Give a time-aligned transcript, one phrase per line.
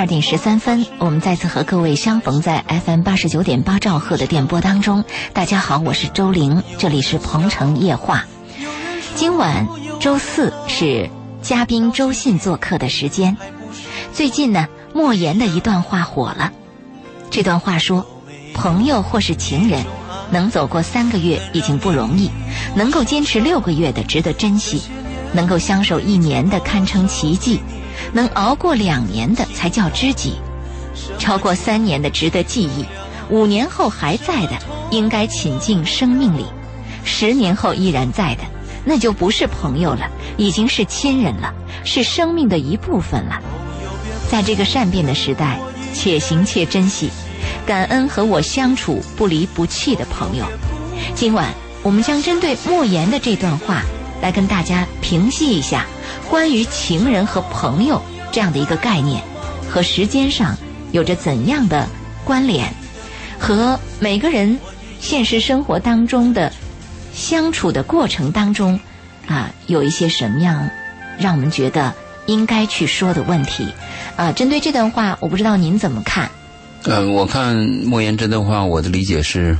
[0.00, 5.04] 二点十三分，我们再次和各位相逢在 FM 八十九点八兆赫的电波当中。
[5.34, 8.24] 大家好，我是周玲，这里是鹏城夜话。
[9.14, 9.68] 今晚
[10.00, 11.10] 周四是
[11.42, 13.36] 嘉宾周信做客的时间。
[14.14, 16.50] 最近呢，莫言的一段话火了。
[17.30, 18.06] 这段话说
[18.56, 19.84] ：“朋友或是情人，
[20.30, 22.30] 能走过三个月已经不容易，
[22.74, 24.80] 能够坚持六个月的值得珍惜，
[25.34, 27.60] 能够相守一年的堪称奇迹。”
[28.12, 30.34] 能熬过两年的才叫知己，
[31.18, 32.84] 超过三年的值得记忆，
[33.28, 34.58] 五年后还在的
[34.90, 36.44] 应该请进生命里，
[37.04, 38.42] 十年后依然在的
[38.84, 41.52] 那就不是朋友了，已经是亲人了，
[41.84, 43.40] 是生命的一部分了。
[44.30, 45.58] 在这个善变的时代，
[45.92, 47.10] 且行且珍惜，
[47.66, 50.44] 感恩和我相处不离不弃的朋友。
[51.14, 53.82] 今晚我们将针对莫言的这段话
[54.20, 55.86] 来跟大家平息一下。
[56.28, 59.22] 关于情人和朋友这样的一个概念，
[59.68, 60.56] 和时间上
[60.92, 61.88] 有着怎样的
[62.24, 62.72] 关联，
[63.38, 64.58] 和每个人
[65.00, 66.52] 现实生活当中的
[67.12, 68.78] 相处的过程当中，
[69.26, 70.70] 啊，有一些什么样
[71.18, 71.92] 让我们觉得
[72.26, 73.66] 应该去说的问题？
[74.16, 76.30] 啊，针对这段话，我不知道您怎么看？
[76.84, 79.58] 嗯，我看莫言这段话，我的理解是，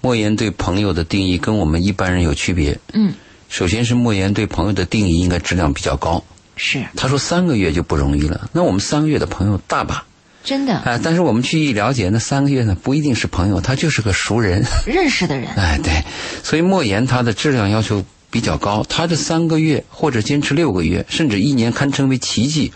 [0.00, 2.78] 莫言对朋友的定义跟我们一般人有区别。
[2.92, 3.14] 嗯。
[3.52, 6.24] 首先是莫言对朋友的定义应该质量比较高。
[6.56, 6.82] 是。
[6.96, 10.02] 他说三个月就不容易了，那我们三个月的朋友大把。
[10.42, 10.78] 真的。
[10.78, 14.64] 哎，但是我们去一了解，那三个月呢不一定是朋友，他就是个熟人。
[14.86, 15.50] 认识的人。
[15.50, 16.02] 哎，对。
[16.42, 22.72] 所以莫言他的质量要求比较高，他这三个月或者坚持六个月，甚至一年堪称为奇迹，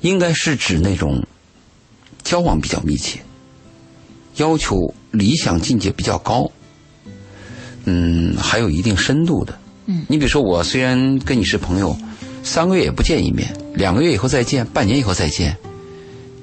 [0.00, 1.22] 应该是指那种
[2.22, 3.20] 交往比较密切，
[4.36, 6.50] 要求理想境界比较高，
[7.84, 9.58] 嗯，还有一定深度的。
[9.86, 11.96] 嗯，你比如说，我虽然跟你是朋友，
[12.42, 15.56] 三个月也不见一面，两个月以后再见，半年以后再见，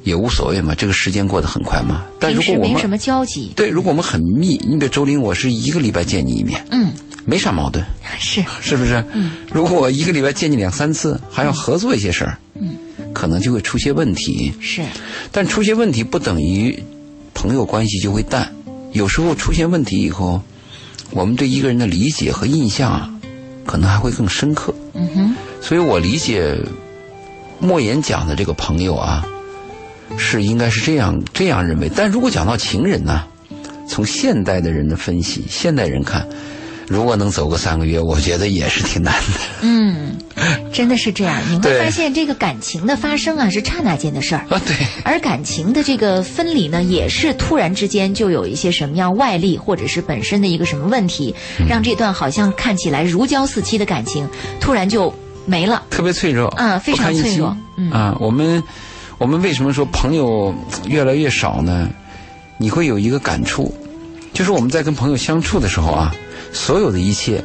[0.03, 0.73] 也无所谓嘛。
[0.73, 2.05] 这个时间过得很快嘛。
[2.19, 6.93] 但如果我们没什么交集，对，如果我们很密，你比如周林，我是一个礼拜见你一面，嗯，
[7.25, 7.83] 没啥矛盾，
[8.17, 9.03] 是是不是？
[9.13, 12.75] 嗯，如果我一个礼拜见你两三次，还要合作一些事儿，嗯，
[13.13, 14.53] 可能就会出现问题。
[14.61, 14.81] 是，
[15.31, 16.81] 但出现问题不等于
[17.33, 18.53] 朋友关系就会淡，
[18.93, 20.41] 有时候出现问题以后，
[21.11, 23.09] 我们对一个人的理解和印象啊。
[23.65, 26.57] 可能还会更深刻，嗯哼，所以我理解
[27.59, 29.25] 莫言讲的这个朋友啊，
[30.17, 31.89] 是应该是这样这样认为。
[31.95, 33.23] 但如果讲到情人呢，
[33.87, 36.27] 从现代的人的分析，现代人看。
[36.87, 39.39] 如果能走个三个月，我觉得也是挺难的。
[39.61, 40.17] 嗯，
[40.71, 41.41] 真的是这样。
[41.49, 44.61] 你会发现，这个感情的发生啊，是刹那间的事儿啊。
[44.65, 44.75] 对。
[45.03, 51.33] 而感情的这个分离呢，也是突然之间就有一些什么样外力，或者是本身的一个什么问题，
[51.67, 54.27] 让这段好像看起来如胶似漆的感情，
[54.59, 55.13] 突然就
[55.45, 55.83] 没了。
[55.89, 57.55] 特别脆弱啊，非常脆弱。
[57.77, 58.61] 嗯啊，我们
[59.17, 60.53] 我们为什么说朋友
[60.87, 61.89] 越来越少呢？
[62.57, 63.73] 你会有一个感触，
[64.33, 66.13] 就是我们在跟朋友相处的时候啊。
[66.53, 67.43] 所有的一切，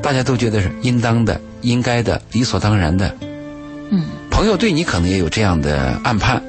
[0.00, 3.14] 大家都觉得是应当的、应该的、理所当然的。
[3.90, 6.42] 嗯，朋友对你可能也有这样的暗判，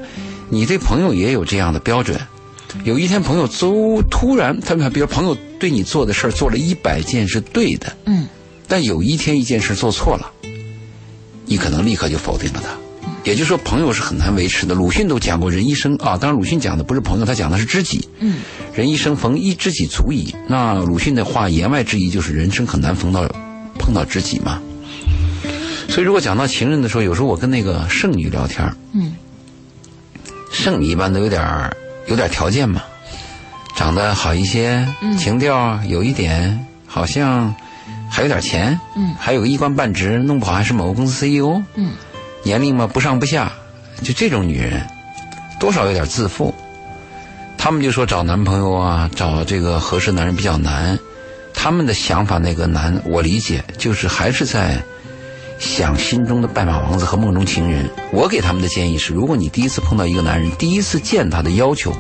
[0.49, 2.19] 你对朋友也有这样的标准。
[2.83, 8.27] 有一天，朋友都突然，他们比如朋友对你做的事儿做了一百件是对的，嗯，
[8.67, 10.31] 但有一天一件事做错了，
[11.45, 12.84] 你可能立刻就否定了他。
[13.25, 14.75] 也就是说，朋友是很难维持的。
[14.75, 18.07] 鲁迅都讲过，人一生啊，当然鲁迅讲的不是朋友，他讲的是知己。
[18.19, 18.37] 嗯，
[18.75, 20.33] 人一生逢一知己足矣。
[20.47, 23.27] 那鲁迅的话言外之意就是人生很难逢到
[23.79, 24.61] 碰到知己嘛。
[25.89, 29.15] 所以，如果讲到情人的时候，有时候我跟那个剩女聊天嗯，
[30.51, 31.43] 剩女一般都有点
[32.07, 32.83] 有点条件嘛，
[33.75, 37.53] 长得好一些，情调有一点，好像
[38.07, 41.89] 还有点钱，嗯，还有个一官半职，弄不好还是某个公司 CEO，嗯。
[42.45, 43.51] 年龄嘛不上不下，
[44.03, 44.85] 就这种女人，
[45.59, 46.53] 多少有点自负。
[47.57, 50.97] 他们就说找男朋友啊，找这个合适男人比较难。
[51.55, 54.79] 他们的想法那个难，我理解，就是还是在
[55.57, 57.89] 想心中的白马王子和梦中情人。
[58.11, 61.91] 我给他们的建议是：如果你第一次碰到一个男人，第一次见他的要求，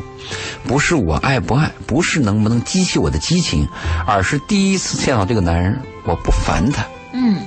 [0.67, 3.67] 不是我爱不爱，不是能不能激起我的激情，
[4.05, 6.85] 而是第一次见到这个男人，我不烦他。
[7.13, 7.41] 嗯，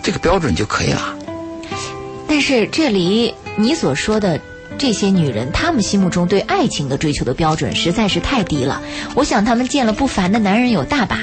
[0.00, 1.17] 这个标准就可以了。
[2.28, 4.40] 但是这里你所说的
[4.76, 8.80] 这些女人，她们心目中对爱情的追求的标准实在是太低了。
[9.14, 11.18] 我想她们见了不凡的男人有大把，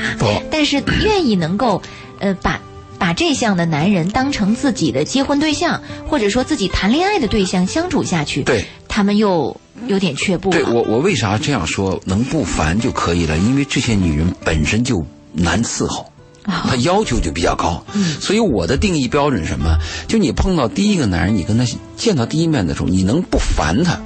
[0.51, 1.81] 但是愿意能够，
[2.19, 2.59] 呃，把
[2.97, 9.55] 把这项的男人当成自己的结婚对象，或者说自己谈恋爱的对象相处下去，对，他们又
[9.87, 10.49] 有点却步。
[10.49, 12.01] 对我，我为啥这样说？
[12.05, 16.11] 能不烦就可以了，因为这些女人本身就难伺候。
[16.45, 17.83] 他要求就比较高。
[18.19, 19.77] 所以我的定义标准是什么？
[20.07, 21.65] 就你碰到第一个男人，你跟他
[21.97, 23.99] 见到第一面的时候，你能不烦他，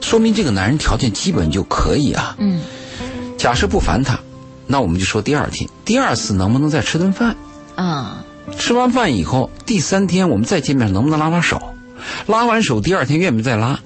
[0.00, 2.36] 说明这个男人条件基本就可以啊。
[2.38, 2.60] 嗯，
[3.36, 4.18] 假设不烦他，
[4.66, 7.36] 那我们就说第二天，第二次能不能再吃顿饭？
[7.74, 8.24] 啊，
[8.58, 11.60] 吃完饭以后，第三天我们再见面，能不能拉拉手？
[12.26, 13.80] 拉完手，第二天愿不愿意再拉？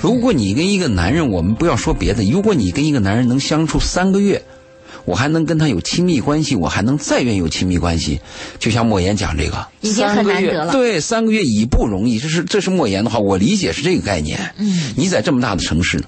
[0.00, 4.42] 如果你跟一个男人，我们不要说别的，如果你跟一个男人能相处三个月，
[5.04, 8.20] 我还能跟他有亲密关系，我还能再愿意有亲密关系，
[8.58, 10.66] 就像莫言讲这个，已经很三个难得了。
[10.66, 14.54] 月对，三个月已不容易，这是这是莫言的话，我理解是这个概念。
[14.58, 16.02] 嗯，你在这么大的城市，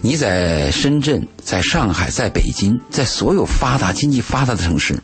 [0.00, 5.00] 你在深圳、在上海、在北京，在所有发达经济发达的城市，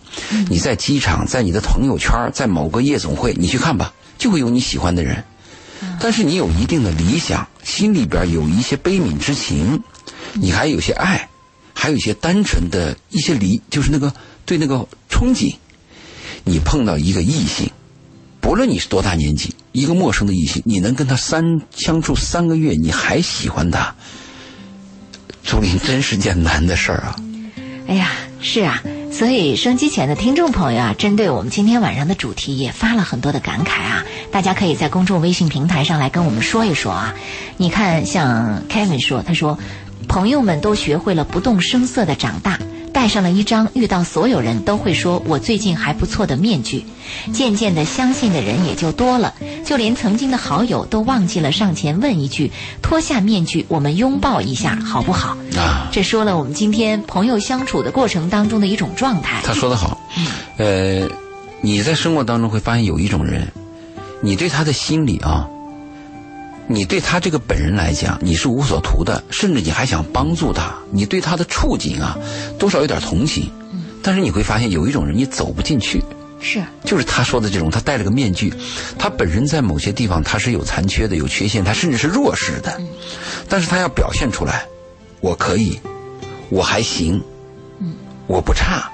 [0.48, 5.24] 你在机场、在你的朋友圈、在某个夜总会，你去看吧，就会有你喜欢的人。
[6.00, 9.82] 但是你有一定的理想，心里边有一些悲悯之情，
[10.34, 11.28] 你还有些爱，
[11.72, 14.12] 还有一些单纯的一些理，就是那个
[14.44, 15.54] 对那个憧憬。
[16.44, 17.70] 你碰到一个异性，
[18.40, 23.94] 不论你是多大年纪，一个陌生的异性，你能跟他三相处三个月，你还喜欢他，
[25.44, 27.16] 朱琳真是件难的事儿啊！
[27.86, 28.10] 哎呀，
[28.40, 28.82] 是啊，
[29.12, 37.14] 所以收机前的听众朋友啊，针对我们今天晚上的主题也发了很多的感慨啊，大家可以在公众微信平台上来跟我们说一说啊。
[37.56, 39.58] 你看，像 Kevin 说，他说，
[40.08, 42.58] 朋友们都学会了不动声色的长大。
[42.92, 46.84] 戴上了一张遇到所有人都会说我最近还不错的面具，
[47.32, 49.34] 渐渐的相信的人也就多了，
[49.64, 52.52] 就连曾经的好友都忘记了上前问一句：
[52.82, 55.38] 脱下面具，我们拥抱一下好不好？
[55.56, 59.40] 啊，这说了我们今天朋友相处的过程当中的一种状态。
[59.42, 59.98] 他说的好，
[60.58, 61.08] 呃，
[61.62, 63.50] 你在生活当中会发现有一种人，
[64.20, 65.48] 你对他的心理啊，
[66.72, 72.16] 你对他这个本人来讲，你是无所图的，甚至你还想帮助他，你对他的处境啊，
[72.58, 73.50] 多少有点同情。
[73.72, 76.02] 嗯但是你会发现有一种人你走不进去，
[76.40, 78.52] 是，就是他说的这种，他戴了个面具，
[78.98, 82.80] 他本人在某些地方他是有残缺的、有缺陷，他甚至是弱势的，
[83.48, 84.64] 但是他要表现出来，
[85.20, 85.78] 我可以，
[86.48, 87.22] 我还行，
[87.78, 87.94] 嗯，
[88.26, 88.90] 我不差。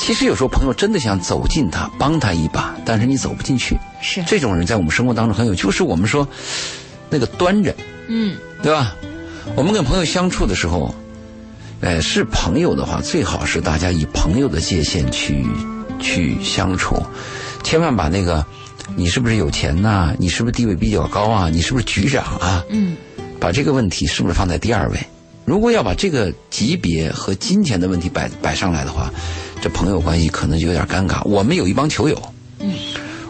[0.00, 3.78] 其实有时候朋友真的想走近他，帮他一把，但是你走不进去。
[4.00, 6.26] 是，这种人在我们生活当中很有，就是我们说
[7.10, 7.76] 那个端着，
[8.08, 8.96] 嗯，对吧？
[9.54, 10.92] 我们跟朋友相处的时候，
[11.82, 15.46] 哎，是朋友的话，最好是大家以朋友的界限去
[16.00, 16.96] 去相处，
[17.62, 18.44] 千万把那个
[18.96, 21.50] 你是不是有钱呐、你是不是地位比较高啊？
[21.50, 22.64] 你是不是局长啊？
[22.70, 22.96] 嗯，
[23.38, 24.98] 把这个问题是不是放在第二位？
[25.44, 29.12] 如果要把这个级别和金钱的问题摆摆上来的话，
[29.60, 31.22] 这朋友关系可能就有点尴尬。
[31.24, 32.20] 我们有一帮球友，
[32.58, 32.74] 嗯，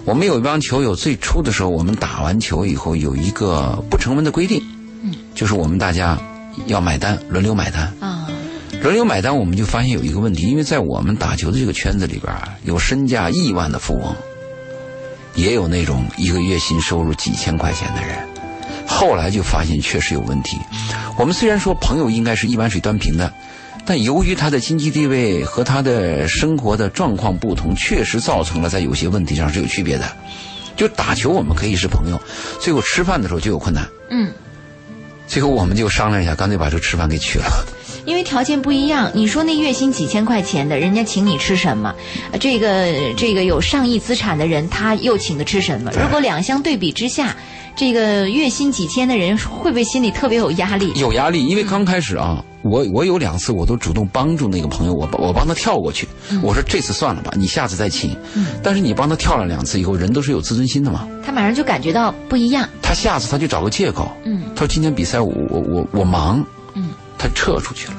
[0.04, 4.62] 我们有一帮球友，最初的时候，我们打完球以后有一个不成文的规定，
[5.02, 6.18] 嗯，就是我们大家
[6.66, 7.92] 要买单，轮流买单。
[8.00, 8.28] 啊，
[8.82, 14.14] 轮流买单，我们就发现有一个问题，因为在我们打球的这个圈子里边啊，有身价亿万的富翁，
[15.34, 18.28] 也有那种一个月薪收入几千块钱的人。
[18.86, 20.58] 后来就发现确实有问题。
[21.16, 23.32] 我们虽然说朋友应该是一碗水端平的，
[23.84, 30.04] 但由于他的经济地位和他的生活的状况不同，确实造成了在有些问题上是有区别的。
[30.76, 32.20] 就打球我们可以是朋友，
[32.60, 33.86] 最后吃饭的时候就有困难。
[34.10, 34.30] 嗯。
[35.26, 37.44] 最后我们就商量一下，干脆把这个吃饭给取了。
[38.04, 41.94] 因为条件不一样，你说那月薪几千块钱的，人家请你吃什么？
[42.32, 45.92] 呃这个这个有上亿资产的人，他又请的吃什么？
[45.92, 47.36] 如果两相对比之下，
[47.76, 50.92] 这个月薪几千的人会不会心里特别有压力？
[50.96, 56.06] 有压力，因为刚开始啊，我我有两次我都主动帮助那个朋友，我帮我帮他跳过去。
[56.42, 58.16] 我说这次算了吧，你下次再请。
[58.62, 62.68] 但是你帮他跳了两次以后，人都是有自尊心的嘛，他马上就感觉到不一样。
[62.82, 67.94] 他下次他就找个借口，嗯他说今天比赛我我我我忙，嗯，他撤出去了。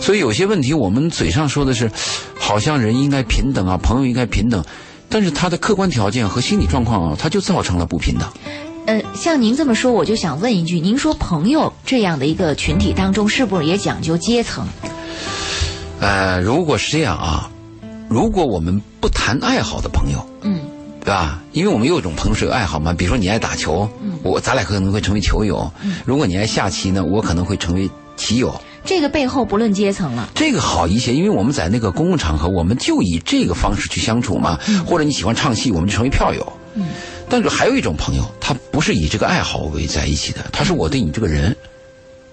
[0.00, 1.90] 所以有些问题我们嘴上说的是，
[2.38, 4.62] 好像人应该平等啊，朋友应该平等，
[5.08, 8.28] 但是他的客观条件和心理状况啊，他就造成了不平等。
[8.86, 14.66] 呃，像您这么说，我就想问一句：您说朋友这样的一个群体当中，是不是也讲究阶层？
[16.00, 17.48] 呃，如果是这样啊，
[18.08, 20.60] 如果我们不谈爱好的朋友，嗯
[21.00, 21.40] 对吧？
[21.52, 23.88] 因为我们有一种朋友是有爱好嘛，比如说你爱打球，
[24.22, 28.52] 我咱俩可能会成为球友；嗯如果你爱下棋呢，我可能会成为棋友。
[28.84, 30.28] 这个背后不论阶层了。
[30.34, 34.58] 这个好一些，因为我们在那个公共场合，我们就以这个方式去相处嘛。
[34.84, 36.52] 或者你喜欢唱戏，我们就成为票友。
[36.74, 36.88] 嗯
[37.32, 41.56] 但是还有一种朋友，他不是以这个爱好为在一起的，他是我对你这个人，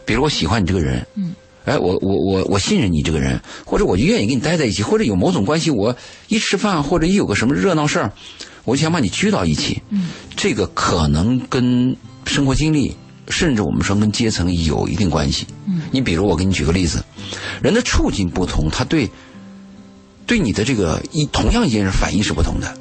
[0.04, 5.96] 比如我喜欢你这个人，嗯，哎，我我我我信任你这个人，或者我就愿意跟你待在一起，或者有某种关系，我
[6.28, 8.12] 一吃饭或者一有个什么热闹事儿，
[8.66, 9.82] 我就想把你聚到一起。
[9.90, 12.94] 嗯，这个可能跟生活经历，
[13.30, 15.48] 甚至我们说跟阶层有一定关系。
[15.66, 17.02] 嗯，你比如我给你举个例子，
[17.62, 19.10] 人的处境不同，他对
[20.28, 22.78] 对你的这个一同样一件事反应是不同的。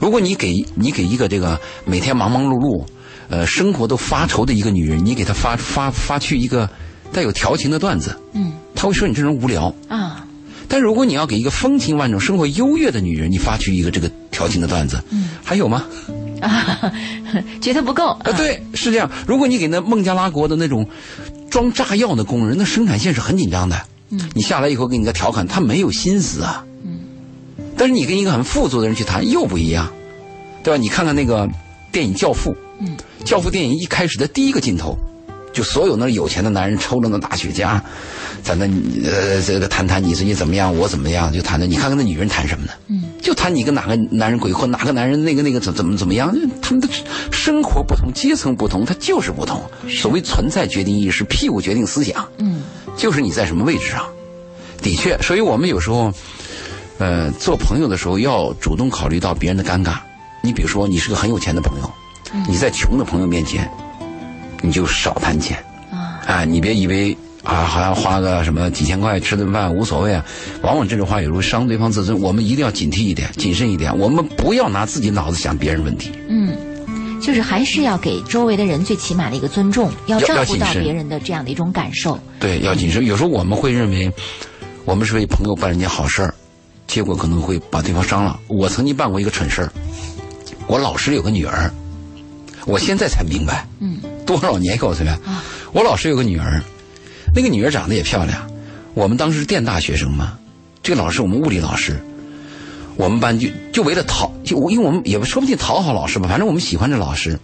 [0.00, 2.84] 如果你给你给一个这个每天忙忙碌碌，
[3.28, 6.68] 呃，生活都发愁的一个女人，你给她发发发去一个
[7.12, 9.74] 带有调情的段子，嗯，她会说你这人无聊。
[9.88, 10.26] 啊，
[10.68, 15.84] 但如果你要给一个风情万种、生活优越的女人，你发去一个这个调情的段子，嗯，还有吗？
[16.40, 16.92] 啊，
[17.62, 19.10] 觉得不够啊，对，是这样。
[19.26, 20.86] 如果你给那孟加拉国的那种
[21.48, 23.80] 装炸药的工人，那生产线是很紧张的。
[24.10, 26.62] 嗯，你下来以后给你个调侃，他没有心思啊。
[26.84, 26.98] 嗯，
[27.84, 29.92] 但是你跟一个很富足的人去谈又不一样，
[30.62, 30.78] 对吧？
[30.80, 31.46] 你看看那个
[31.92, 32.50] 电影《教父》，
[32.80, 34.96] 嗯，《教父》电影一开始的第一个镜头，
[35.52, 37.78] 就所有那有钱的男人抽着那大雪茄，
[38.42, 38.64] 在那
[39.04, 41.70] 呃这个谈谈你最近怎么样，我怎么样，就谈谈。
[41.70, 42.72] 你看看那女人谈什么呢？
[42.88, 46.34] 嗯，就谈你跟哪个男人鬼混，哪个男人那个那个怎怎么怎么样？
[46.62, 46.88] 他们的
[47.30, 49.62] 生活不同，阶层不同，他就是不同。
[49.90, 52.26] 所谓存在决定意识，屁股决定思想。
[52.38, 52.62] 嗯。
[52.96, 54.06] 就是你在什么位置上，
[54.80, 56.10] 的确，所以我们有时候，
[56.98, 59.96] 呃，做朋友的时候要主动考虑到别人的尴尬。
[60.42, 61.90] 你比如说，你是个很有钱的朋友，
[62.48, 63.68] 你在穷的朋友面前，
[64.60, 65.56] 你就少谈钱
[65.90, 66.20] 啊！
[66.26, 70.24] 哎，你别以为啊，好像花个什么几千块吃顿饭无所谓啊。
[70.62, 73.96] 往往这种话有时候伤对方自尊，我们一定要警惕一点，谨慎一点。
[73.98, 76.12] 我们不要拿自己脑子想别人问题。
[76.28, 76.56] 嗯。
[77.22, 82.18] 就是还是要给周围的人最起码的一个尊重，要照顾到别人的这样的一种感受。
[82.38, 83.06] 对，要谨慎。
[83.06, 84.12] 有时候我们会认为，
[84.84, 86.34] 我们是为朋友办了件好事儿，
[86.94, 88.38] 结果可能会把对方伤了。
[88.46, 89.72] 我曾经办过一个蠢事儿，
[90.68, 91.68] 我老师有个女儿，
[92.66, 95.10] 我现在才明白，嗯，多少年告诉你，
[95.72, 96.62] 我老师有个女儿，
[97.34, 98.48] 那个女儿长得也漂亮，
[98.94, 100.38] 我们当时是电大学生嘛，
[100.84, 102.00] 这个老师我们物理老师。
[102.96, 107.36] 我们班就就为了讨，就因为我们也说不定讨好老师吧，反正我们喜欢这老师，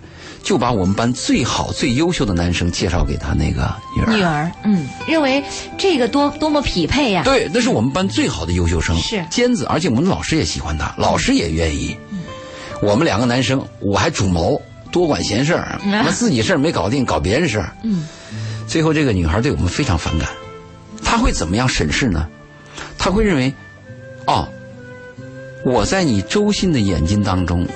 [0.43, 4.13] 就把我们班最好最优秀的男生介绍给他那个女儿。
[4.17, 5.43] 女儿，嗯，认为
[5.79, 7.23] 这个多多么匹配呀！
[7.25, 11.97] 对，那是我们班最好的优秀生，是尖子，而且我们老师也喜欢他，老师也愿意。
[12.11, 12.21] 嗯，
[12.83, 17.73] 我们两个男生，我还主谋，多管闲事儿，那自己事儿没搞定，搞别人事儿。
[17.83, 18.07] 嗯，
[18.67, 20.29] 最后这个女孩对我们非常反感，
[21.05, 22.27] 她会怎么样审视呢？
[22.99, 23.53] 她会认为，
[24.27, 24.49] 哦。
[25.63, 27.69] 我在你周信的眼睛当中，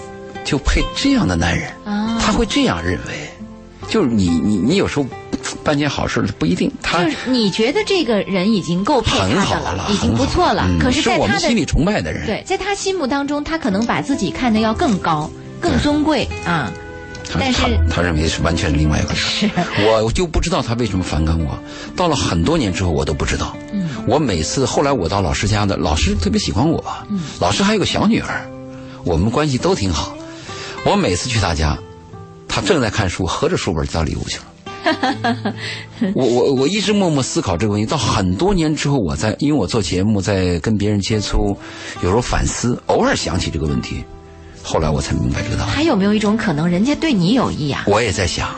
[0.42, 3.31] 就配这样的男人，他会这样认为。
[3.88, 5.07] 就是你你你有时候
[5.62, 6.73] 办件好事不一定。
[6.83, 10.67] 他就是你觉得这个人已经够配他的了，已经不错了。
[10.81, 16.73] 可是，在他的心里崇拜的人，对，在他心目当中，他可能把自己看得要更高、更尊贵啊。
[17.38, 19.50] 但是他认为是完全是另外一回事。
[20.03, 21.59] 我就不知道他为什么反感我。
[21.97, 23.57] 到了很多年之后，我都不知道。
[23.73, 23.88] 嗯。
[24.07, 26.83] 我每次后来我到老师家的，老师特别喜欢我。
[27.11, 27.21] 嗯。
[27.41, 28.49] 老师还有个小女儿，
[29.05, 30.17] 我们关系都挺好。
[30.85, 31.76] 我每次去他家，
[32.55, 34.45] 他正在看书，合着书本到礼物去了。
[36.15, 41.59] 我我我一直默默思考这个问题，到很多年之后，我在因为我做节目，在跟别人接触，
[42.01, 44.05] 有时候反思，偶尔想起这个问题。
[44.63, 45.73] 后来我才明白这个道理。
[45.73, 47.83] 还有没有一种可能，人家对你有意啊？
[47.89, 48.55] 我也在想。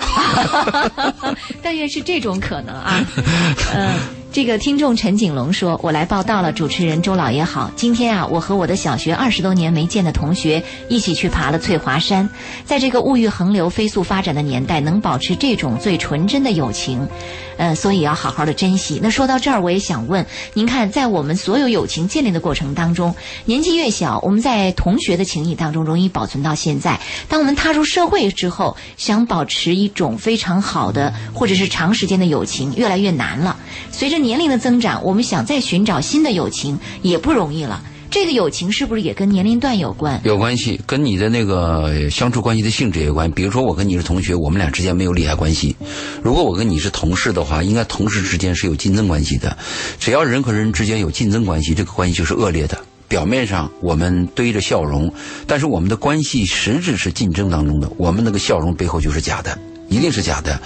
[1.63, 3.03] 但愿是这种可能啊。
[3.75, 3.95] 嗯。
[4.33, 7.71] 这个听众陈景龙说：“我来报道了，主持人周老爷好。
[7.75, 12.29] 今天啊，我和我的小学二十多年没见的同学一起去爬了翠华山。
[12.67, 17.09] 在这个物欲横流、飞速发展的年代，能保持这种最纯真的友情，
[17.57, 19.01] 呃，所以要好好的珍惜。
[19.03, 23.15] 那说到这儿，我也想问您看，在我们所有友情建立的过程当中，
[23.47, 33.57] 年纪越小，我们在同学的情谊当中容易保存到现在；当我们踏入社会之后，想保持一种非常好的或者是长时间的友情，越来越难了。
[33.91, 37.83] 随着年龄的增长，我们想再寻找新的友情也不容易了。
[38.09, 40.19] 这个友情是不是也跟年龄段有关？
[40.25, 43.31] 有关系，跟你的那个相处关系的性质也有关。
[43.33, 45.75] 比如说，我跟你是同学，我们俩之间没有利害关系；
[46.23, 49.55] 如果我跟你是同事的话，应该同事之间是有竞争关系的。
[49.99, 52.79] 只要人和人之间有竞争关系，这个关系就是恶劣的。
[53.09, 55.13] 表面上我们堆着笑容，
[55.47, 59.59] 但是我们的关系实质是竞争当中的，我们那个笑容背后就是假的，
[59.91, 60.59] 一定是假的。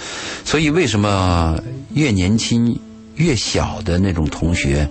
[0.45, 1.59] 所以，为什么
[1.95, 2.79] 越年轻？
[3.21, 4.89] 越小的那种同学，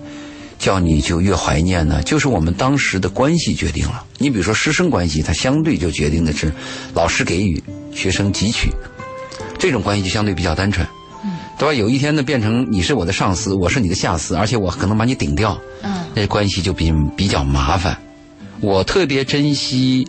[0.57, 2.01] 叫你就越怀念呢。
[2.03, 4.05] 就是我们当时的关系决定了。
[4.17, 6.51] 你比如说师生关系，它相对就决定的是
[6.93, 7.61] 老师给予，
[7.93, 8.69] 学生汲取，
[9.59, 10.87] 这种关系就相对比较单纯，
[11.57, 11.73] 对吧？
[11.73, 17.97] 有一天呢，变成你是我的上司，我是你的下司，而且我可能把你顶掉，嗯，那关系就比比较麻烦。
[18.61, 20.07] 我特别珍惜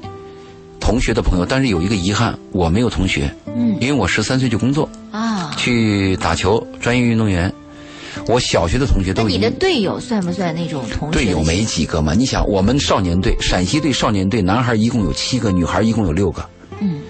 [0.79, 7.52] 同学的朋友，但是有一个遗憾，我没有同学，嗯，因为我十三岁就工作啊，去打球，专业运动员。
[8.26, 11.19] 我小学的同学都，你的队友算不算那种同学？
[11.19, 12.14] 队友没几个嘛？
[12.14, 16.49] 你想，我们少年队，陕西队少年队，男孩一共有七个，女孩一共有六个。
[16.81, 17.00] 嗯，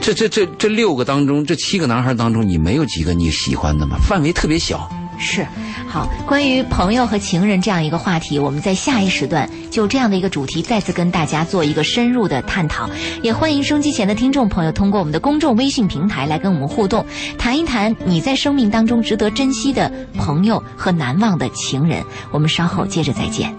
[0.00, 3.96] 这这这这六个当中，这七个男孩当中，你没有几个你喜欢的嘛？
[4.08, 4.88] 范围特别小。
[5.22, 5.46] 是，
[5.88, 12.90] 好，关于朋友和情人这样一个话题，我们在下一时段就这样的一个主题再次跟大家做一个深入的探讨。
[13.22, 17.06] 也欢迎收机前的听众朋友通过我们的公众微信平台来跟我们互动，
[17.38, 22.02] 谈一谈你在生命当中值得珍惜的朋友和难忘的情人。
[22.32, 23.54] 我们稍后接着再见。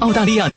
[0.00, 0.55] 澳大利亚。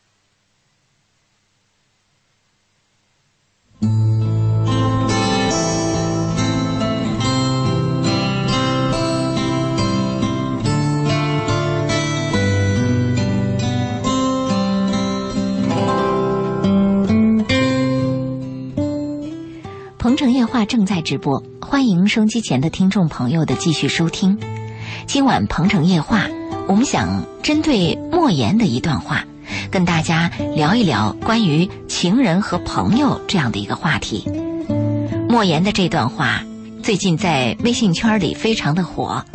[21.09, 24.37] 直播，欢迎收机前的听众朋友的继续收听。
[25.07, 26.27] 今晚《鹏城夜话》，
[26.67, 29.25] 我们想针对莫言的一段话，
[29.71, 34.29] 跟大家聊一聊关于情人和朋友这样的一个话题。
[35.27, 36.43] 莫言的这段话
[36.83, 39.25] 最近在微信圈里非常的火。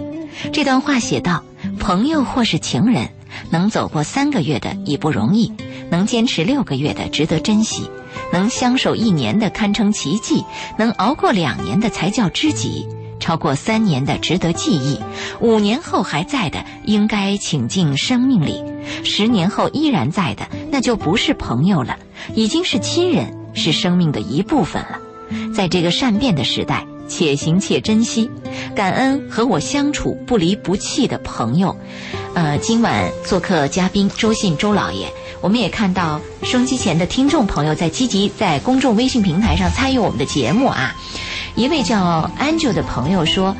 [0.52, 1.42] 这段话写道
[1.80, 3.08] ：“朋友或是情人，
[3.50, 5.52] 能走过三个月的已不容易，
[5.90, 7.90] 能坚持六个月的值得珍惜。”
[8.34, 10.44] 能相守一年的堪称奇迹，
[10.76, 12.88] 能熬过两年的才叫知己，
[13.20, 14.98] 超过三年的值得记忆，
[15.38, 18.60] 五年后还在的应该请进生命里，
[19.04, 21.96] 十年后依然在的那就不是朋友了，
[22.34, 24.98] 已经是亲人，是生命的一部分了。
[25.54, 28.30] 在这个善变的时代，且行且珍惜，
[28.74, 31.76] 感恩和我相处不离不弃的朋友。
[32.34, 35.06] 呃，今晚做客嘉宾周信周老爷。
[35.40, 40.94] 我们也看到收音机前的听众朋友在积极在公众微信平台上参与我们的节目啊。
[41.54, 43.54] 一位叫 Angel 的朋友说：“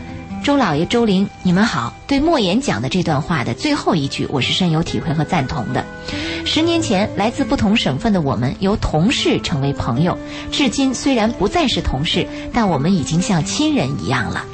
[0.44, 1.94] 周老爷、周玲，你们好。
[2.06, 5.82] 对莫言讲的这段话的最后一句，我是深有体会和赞同的。
[6.44, 10.18] 十年前，来自不同省份的我们由同事成为朋友，
[10.52, 14.44] 至今虽然不再是同事，但我们已经像亲人一样了。”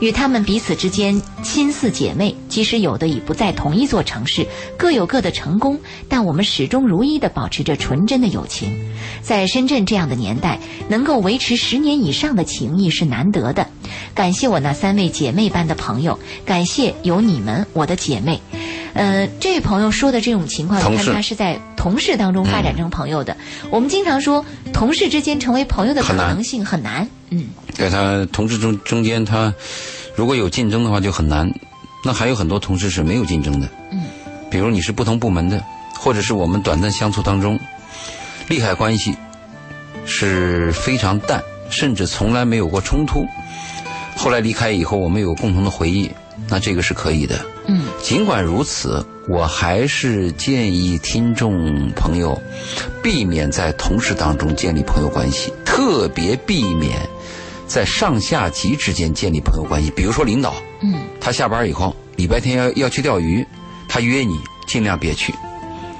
[0.00, 8.76] 与她们彼此之间亲似姐妹，即使有的已不在同一座城市，各有各的成功，但我们始终如一地保持着纯真的友情。
[9.22, 10.58] 在深圳这样的年代，
[10.88, 13.66] 能够维持十年以上的情谊是难得的。
[14.14, 18.40] 感谢我那三位姐妹般的朋友，感谢有你们，我的姐妹。
[18.92, 23.36] 呃，这位朋友说的这种情况，你看他是在同事当中发展成朋友的。
[23.70, 27.08] 我们经常说，同事之间成为朋友的可能性很难。
[27.30, 29.54] 嗯，在他同事中中间，他
[30.14, 31.50] 如果有竞争的话就很难。
[32.02, 33.68] 那还有很多同事是没有竞争的。
[33.92, 34.04] 嗯，
[34.50, 35.62] 比如你是不同部门的，
[35.98, 37.60] 或者是我们短暂相处当中，
[38.48, 39.14] 利害关系
[40.06, 43.26] 是非常淡，甚至从来没有过冲突。
[44.16, 46.10] 后来离开以后，我们有共同的回忆，
[46.48, 47.38] 那这个是可以的。
[47.66, 52.40] 嗯，尽管如此，我还是建议听众朋友
[53.02, 56.98] 避免在同事当中建立朋友关系，特别避免。
[57.70, 63.46] 在上下级之间建立朋友关系，比如说领导，嗯，他下班以后，礼拜天要要去钓鱼，
[63.88, 65.32] 他约你，尽量别去。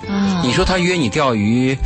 [0.09, 1.79] 啊，你说他约你钓鱼，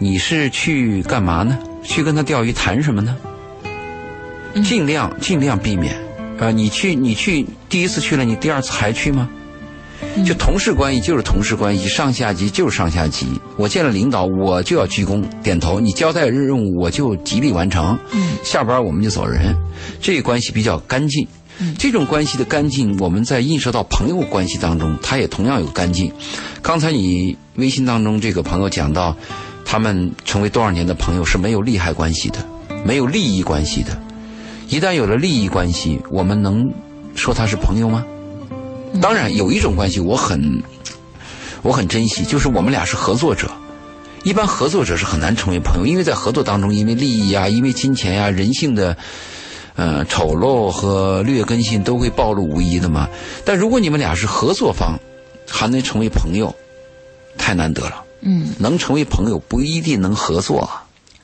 [0.00, 1.56] 你是去干嘛呢？
[1.84, 3.16] 去跟他钓鱼谈什么呢？
[4.64, 5.94] 尽量尽量避免。
[6.40, 9.28] 啊，你去你去第一次去了，你第二次还去吗？
[10.24, 13.26] 就同事关系就是同事关系，上下级就是上下级。
[13.56, 15.80] 我见了领导，我就要鞠躬点头。
[15.80, 17.98] 你交代任务，我就极力完成。
[18.12, 19.56] 嗯，下班我们就走人，
[20.00, 21.26] 这关系比较干净。
[21.58, 26.12] 嗯，这种关系的干净，我们在映射到朋友关系当中，它也同样有干净。
[26.60, 29.16] 刚才你微信当中这个朋友讲到，
[29.64, 32.38] 他们成为多少年的朋友是没有利害关系的，
[32.84, 33.90] 没有利益关系的。
[34.68, 36.70] 一旦有了利益关系，我们能
[37.14, 38.04] 说他是朋友吗？
[39.00, 40.62] 当然，有一种关系我很，
[41.62, 43.50] 我很珍惜，就是我们俩是合作者。
[44.24, 48.96] 一般合作者是很难成为朋友，因为在合作当中，因为利益呀，因为金钱呀，人性的
[49.74, 53.08] 呃丑陋和劣根性都会暴露无遗的嘛。
[53.44, 54.96] 但如果你们俩是合作方，
[55.48, 56.54] 还能成为朋友，
[57.36, 58.04] 太难得了。
[58.20, 60.70] 嗯，能成为朋友不一定能合作。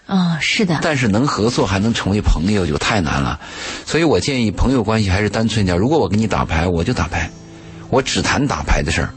[0.06, 0.80] 啊，是的。
[0.82, 3.38] 但是能合作还能成为朋友就太难了，
[3.86, 5.78] 所以我建议朋友关系还是单纯点。
[5.78, 7.30] 如果我跟你打牌，我就打牌。
[7.90, 9.10] 我只谈打牌的事儿，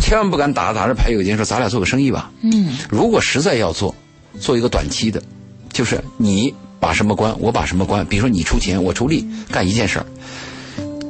[0.00, 2.30] 千万不敢打着打着牌，有一天说咱俩做个生意吧。
[2.42, 3.94] 嗯，如果实在要做，
[4.38, 5.22] 做一个短期的，
[5.72, 8.04] 就是你把什么关，我把什么关。
[8.06, 10.06] 比如说你出钱，我出力，干一件事儿。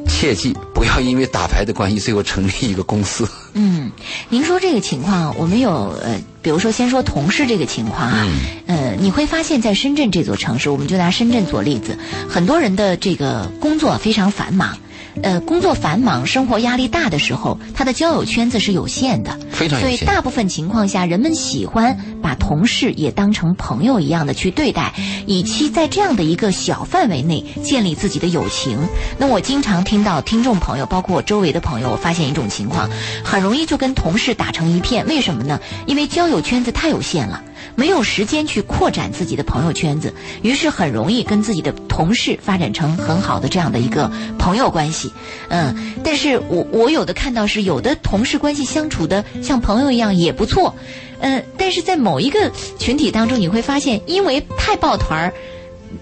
[0.06, 3.26] 切记不要因为打牌的关系，最后成立一个公司。
[3.54, 3.90] 嗯，
[4.28, 5.70] 您说这个情况，我们有
[6.02, 8.28] 呃，比如说先说同事这个情况啊，
[8.66, 11.96] 呃，你会发现在深圳这座城市，我们就拿深圳做例子，
[12.28, 14.76] 很多人的这个工作非常繁忙。
[15.22, 24.94] 呃，工作繁忙、生活压力大的时候，他的交友圈子是有限的，非常有限所以大部分情况下，人们喜欢把同事也当成朋友一样的去对待，
[25.26, 28.78] 以期在这样的一个小范围内建立自己的友情。
[29.18, 32.88] 那我经常听到听众朋友，包括我周围的朋友，我发现一种情况，
[33.24, 35.06] 很容易就跟同事打成一片。
[35.06, 35.60] 为什么呢？
[35.86, 37.42] 因为交友圈子太有限了。
[37.74, 45.12] 没有时间去扩展自己的朋友圈子，于是很容易跟自己的同事发展成很好的这样的一个朋友关系。
[45.48, 50.74] 嗯，但是我我有的看到是有的同事关系相处的像朋友一样也不错，
[51.20, 55.32] 嗯，但是在某一个群体当中，你会发现因为太抱团儿，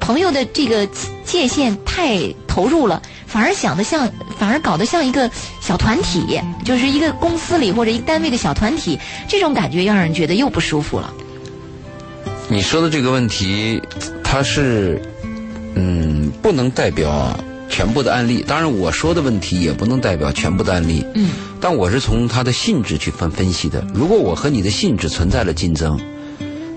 [0.00, 0.86] 朋友的这个
[1.24, 11.12] 界限太投入了，反而想的像，反而搞得像一个小团体，就是一个公司里或者一个单位的小团体，这种感觉让人觉得又不舒服了。
[12.50, 13.80] 你说的这个问题，
[14.24, 15.00] 它是，
[15.74, 18.42] 嗯，不能代表全部的案例。
[18.46, 21.04] 当然，我说的问题也不能代表全部的案例。
[21.14, 21.30] 嗯。
[21.60, 23.86] 但我是从它的性质去分分析的。
[23.92, 26.00] 如果我和你的性质存在了竞争，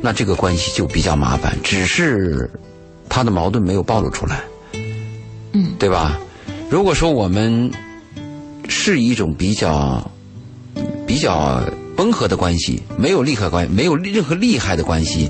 [0.01, 1.57] 那这个关系就比较麻烦。
[1.63, 2.49] 只是，
[3.07, 4.43] 它的矛盾没有暴露出来。
[5.53, 5.73] 嗯。
[5.79, 6.19] 对吧？
[6.69, 7.71] 如果说我们
[8.67, 10.11] 是一种比较，
[11.07, 11.63] 比较
[12.01, 15.29] 温和的关系，没有利害关系，没有任何利害的关系。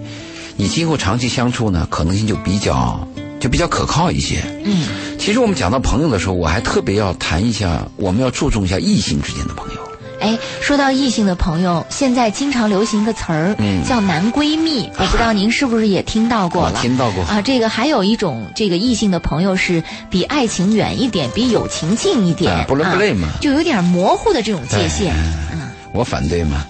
[0.56, 3.06] 你今后长期相处呢，可能性就比较
[3.42, 4.42] 就比较可靠一些。
[4.64, 4.88] 嗯，
[5.20, 9.82] 其实我们讲到朋友的时候，我还特别要谈一下，我们要注重一下异性之间的朋友。
[10.22, 14.88] 哎，说到异性的朋友，现在经常流行一个词儿，嗯叫男闺蜜。
[14.98, 16.72] 我不知道您是不是也听到过了？
[16.78, 17.42] 我听到过啊。
[17.42, 25.12] 这个还有一种这个异性的朋友是比爱情远一点，比友情近一点，啊不伦不类嘛啊就有点模糊的这种界限。
[25.52, 25.61] 嗯
[25.94, 26.66] 我反对嘛，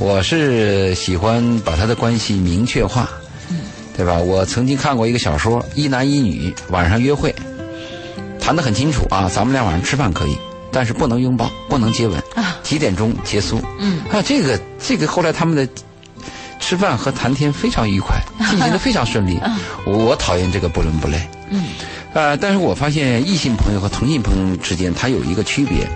[0.00, 3.08] 我是喜欢把他的关系明确化，
[3.96, 4.14] 对吧？
[4.18, 7.34] 我曾经看过一个小说，一男一女晚上约会，
[8.40, 10.36] 谈得很清楚啊，咱们俩晚上吃饭可以，
[10.72, 13.60] 但是不能拥抱，不能接吻啊，几点钟结束？
[13.78, 15.68] 嗯啊，这个这个后来他们的
[16.58, 18.16] 吃饭和谈天非常愉快，
[18.50, 19.38] 进行的 非常顺利。
[19.84, 21.20] 我我讨厌这个不伦不类。
[21.50, 21.64] 嗯
[22.14, 25.88] 呃，但是我发现异性朋友和同性朋友之间，它有一个区别，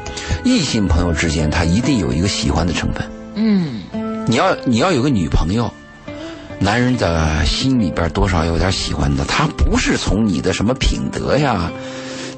[0.45, 3.09] 异性朋友之间，他一定有一个喜欢的成分。
[3.37, 3.83] 嗯
[4.27, 5.73] 你要你要有个女朋友，
[6.59, 11.71] 男人的心里边多少有点喜欢的，他不是从你的什么品德呀，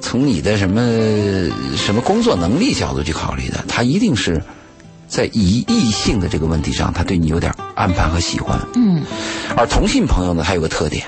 [0.03, 0.83] 从你的什么
[1.77, 4.43] 什么工作能力角度去考虑的，他一定是
[5.09, 8.61] 在以异性的这个问题上，他对你有点安排和喜欢。
[8.75, 9.03] 嗯
[9.57, 11.05] 而同性朋友呢，他有个特点，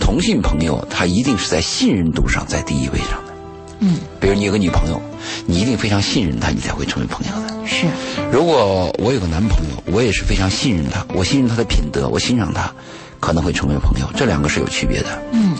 [0.00, 3.34] 同性朋友他一定是在信任度上在第一位上的。
[3.80, 5.00] 嗯，比如你有个女朋友，
[5.46, 7.66] 你一定非常信任她，你才会成为朋友的。
[7.66, 7.86] 是
[8.32, 12.74] 如果我有个男朋友，我也是非常信任他，我信任他的品德，我欣赏他，
[13.20, 14.06] 可能会成为朋友。
[14.16, 15.22] 这两个是有区别的。
[15.32, 15.54] 嗯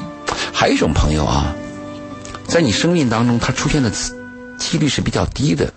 [0.53, 1.55] 还有一种朋友啊，
[2.47, 3.91] 在你生命当中他出现的
[4.59, 5.73] 几率是比较低的，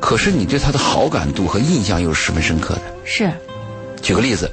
[0.00, 2.82] 可是你对他的好感度和印象又是十分深刻的。
[3.04, 3.30] 是
[4.02, 4.50] 举个例子，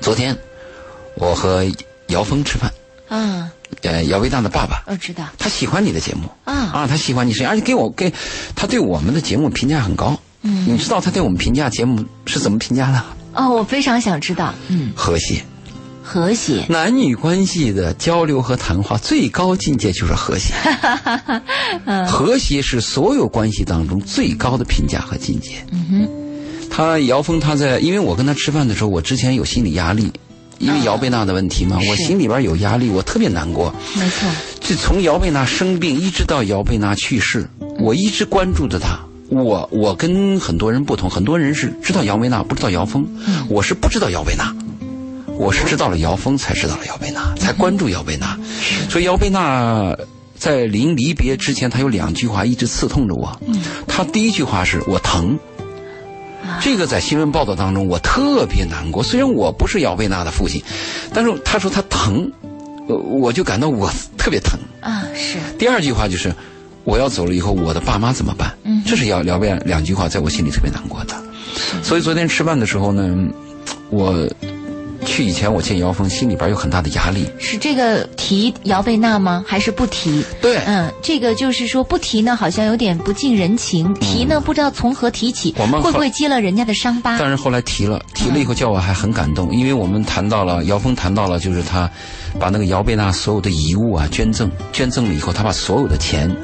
[0.00, 0.36] 昨天
[1.14, 1.64] 我和
[2.10, 2.72] 姚峰吃饭，
[3.08, 3.50] 啊，
[3.82, 8.12] 呃，姚维娜的爸爸，我知道他喜欢你的节目啊啊，他喜欢你声音，而且给我给
[8.54, 10.18] 他对我们的节目评价很高。
[10.42, 13.04] 嗯你知道他对我们评价节目是怎么评价的？
[13.34, 14.54] 哦，我非常想知道。
[14.68, 15.42] 嗯，和谐，
[16.02, 16.64] 和谐。
[16.68, 20.54] 男女关系的交流和谈话最高境界就是和谐。
[22.08, 25.64] 和谐是所有关系当中最高的评价和境界。
[25.72, 30.10] 嗯哼，他姚峰他在，因为我跟他吃饭的时候，我之前有心理压力，
[30.60, 33.74] 因为姚贝娜的问题嘛，我心里边有压力，我特别难过。
[33.96, 34.28] 没错。
[34.60, 39.00] 就从姚贝娜生病一直到姚贝娜去世，我一直关注着她。
[39.30, 43.08] 我我跟很多人不同，很多人是知道姚贝娜，不知道姚峰。
[43.48, 44.54] 我是不知道姚贝娜，
[45.26, 48.38] 我是知道了姚峰，才知道了姚贝娜，才关注姚贝娜。
[48.90, 49.96] 所以姚贝娜
[50.36, 53.40] 在临离别之前，她有两句话一直刺痛着我。
[53.86, 55.38] 她第一句话是我疼。
[56.60, 59.02] 这个在新闻报道当中，我特别难过。
[59.02, 60.62] 虽然我不是姚贝娜的父亲，
[61.12, 62.30] 但是他说他疼，
[62.88, 64.58] 呃我就感到我特别疼。
[64.80, 66.34] 啊，是第二句话就是，
[66.84, 68.54] 我要走了以后，我的爸妈怎么办？
[68.64, 71.14] 嗯这是姚姚贝两句话，在我心里特别难过的。
[71.82, 73.28] 所以昨天吃饭的时候呢，
[73.90, 74.28] 我
[75.10, 77.28] 去以前我见姚峰，心里边有很大的压力。
[77.40, 79.44] 是这个提姚贝娜吗？
[79.44, 80.24] 还是不提？
[80.40, 87.18] 对嗯，这个就是说不提呢，好像有点不近人情；提呢，不知道从何提起，嗯我们会不会揭了人家的伤疤？
[87.18, 91.90] 但是后来提了，提了以后叫我还很感动，因为我们谈到了姚峰谈到了，就是他
[92.38, 96.34] 把那个姚贝娜所有的遗物啊捐赠，捐赠了以后，他把所有的钱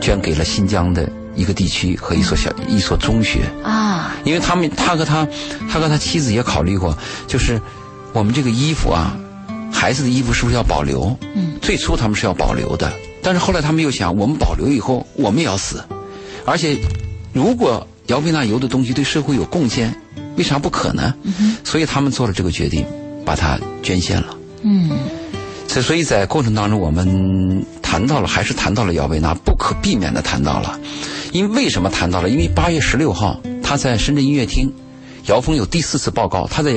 [0.00, 3.40] 捐给了新疆的一个地区和一所小一所中学。
[3.62, 5.28] 啊，因为他们他和他
[5.70, 7.60] 他和他妻子也考虑过，就是
[8.12, 9.16] 我们这个衣服啊，
[9.72, 11.16] 孩子的衣服是不是要保留？
[11.34, 12.92] 嗯，最初他们是要保留的，
[13.22, 15.84] 但是后来他们又想，我们保留以后我们也要死，
[16.44, 16.76] 而且
[17.32, 19.94] 如果姚贝娜邮的东西对社会有贡献，
[20.36, 21.14] 为啥不可呢？
[21.62, 22.84] 所以他们做了这个决定，
[23.24, 24.36] 把它捐献了。
[24.62, 24.90] 嗯，
[25.68, 30.78] 所所以在过程当中，我们谈到了，还是谈到了姚贝娜，不可避免的谈到了。
[31.32, 32.28] 因为为什么谈到了？
[32.28, 34.72] 因为八月十六号他在深圳音乐厅，
[35.26, 36.72] 姚峰有第四次报告，他在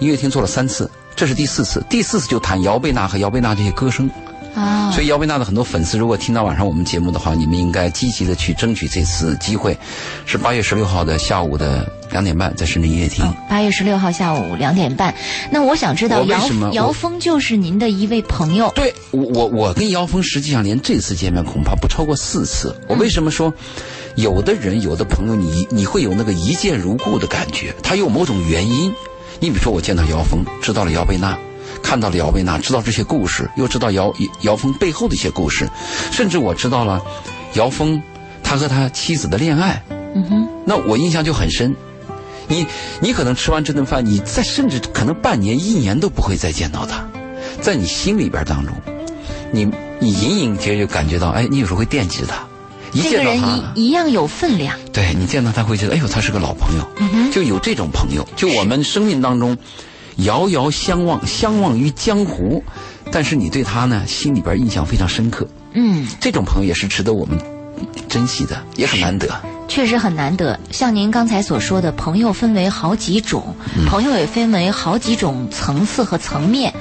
[0.00, 4.10] 音乐厅做了三次，这是第四次，第四次就谈姚贝娜和姚贝娜这些歌声。
[4.54, 9.76] 啊，所以姚贝娜的很多粉丝，如果听到晚上我们节目的话，你们应该积极的去争取这次机会。
[10.24, 13.22] 是八月十六号的下午的两点半，在深圳音乐厅。
[13.50, 15.14] 八月十六号下午两点半。
[15.50, 16.40] 那我想知道，姚
[16.72, 18.72] 姚峰就是您的一位朋友。
[18.74, 22.74] 对，我我我跟姚峰实际上连这次见面恐怕不超过四次。
[22.88, 23.52] 我为什么说，
[24.14, 28.90] 有的人有的朋友，你你会有那个一见如故的感觉，他有某种原因。
[29.40, 31.36] 你比如说，我见到姚峰，知道了姚贝娜。
[31.82, 35.68] 看到了姚贝娜，知道这些故事，又知道姚姚峰背后的一些故事，
[36.10, 37.00] 甚至我知道了
[37.54, 38.02] 姚峰
[38.42, 39.82] 他和他妻子的恋爱。
[40.14, 41.76] 嗯哼，那我印象就很深。
[42.48, 42.66] 你
[43.00, 47.06] 你可能吃完这顿饭，你再甚至可能半年一年都不会再见到他，
[47.60, 48.74] 在你心里边当中，
[49.52, 49.70] 你
[50.00, 52.46] 你隐隐约约感觉到，哎，你有时候会惦记着他。
[52.92, 54.76] 一见到他，一样有分量。
[54.92, 56.88] 对你见到他会觉得，哎呦，他是个老朋友。
[56.98, 59.56] 嗯，就有这种朋友，就我们生命当中。
[60.20, 62.64] 遥遥相望，相望于江湖，
[63.12, 65.46] 但是你对他呢，心里边印象非常深刻。
[65.74, 67.38] 嗯，这种朋友也是值得我们
[68.08, 69.28] 珍惜的，也很难得。
[69.68, 70.58] 确实很难得。
[70.70, 73.54] 像您刚才所说的，朋友分为好几种，
[73.88, 76.72] 朋友也分为好几种层次和层面。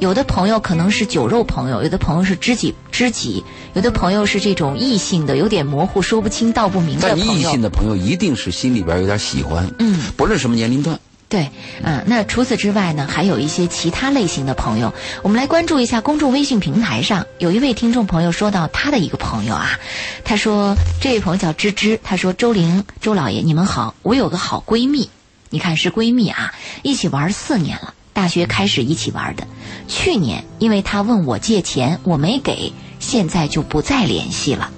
[0.00, 7.24] 有的朋友可能是酒肉朋友，有的朋友是知己知己，有的朋友是这种异性的，有点模糊、说不清道不明的朋友。
[7.26, 9.70] 但异性的朋友一定是心里边有点喜欢。
[9.78, 10.98] 嗯，不论什么年龄段。
[11.32, 11.50] 对，
[11.82, 14.92] 嗯，那除此之外呢，还有一些其他类型的朋友，
[15.22, 19.80] 我们来关注一下公众微信平台上有一位听众朋友说到他的一个朋友啊，
[20.24, 25.08] 他说这位朋友叫芝芝，他说周玲周老爷你们好，我有个好闺蜜，
[25.48, 29.46] 你看是闺蜜啊，一起玩四年了，大学开始一起玩的，
[29.88, 34.70] 去年因为她问我借钱，我没给，现在就不再联系了，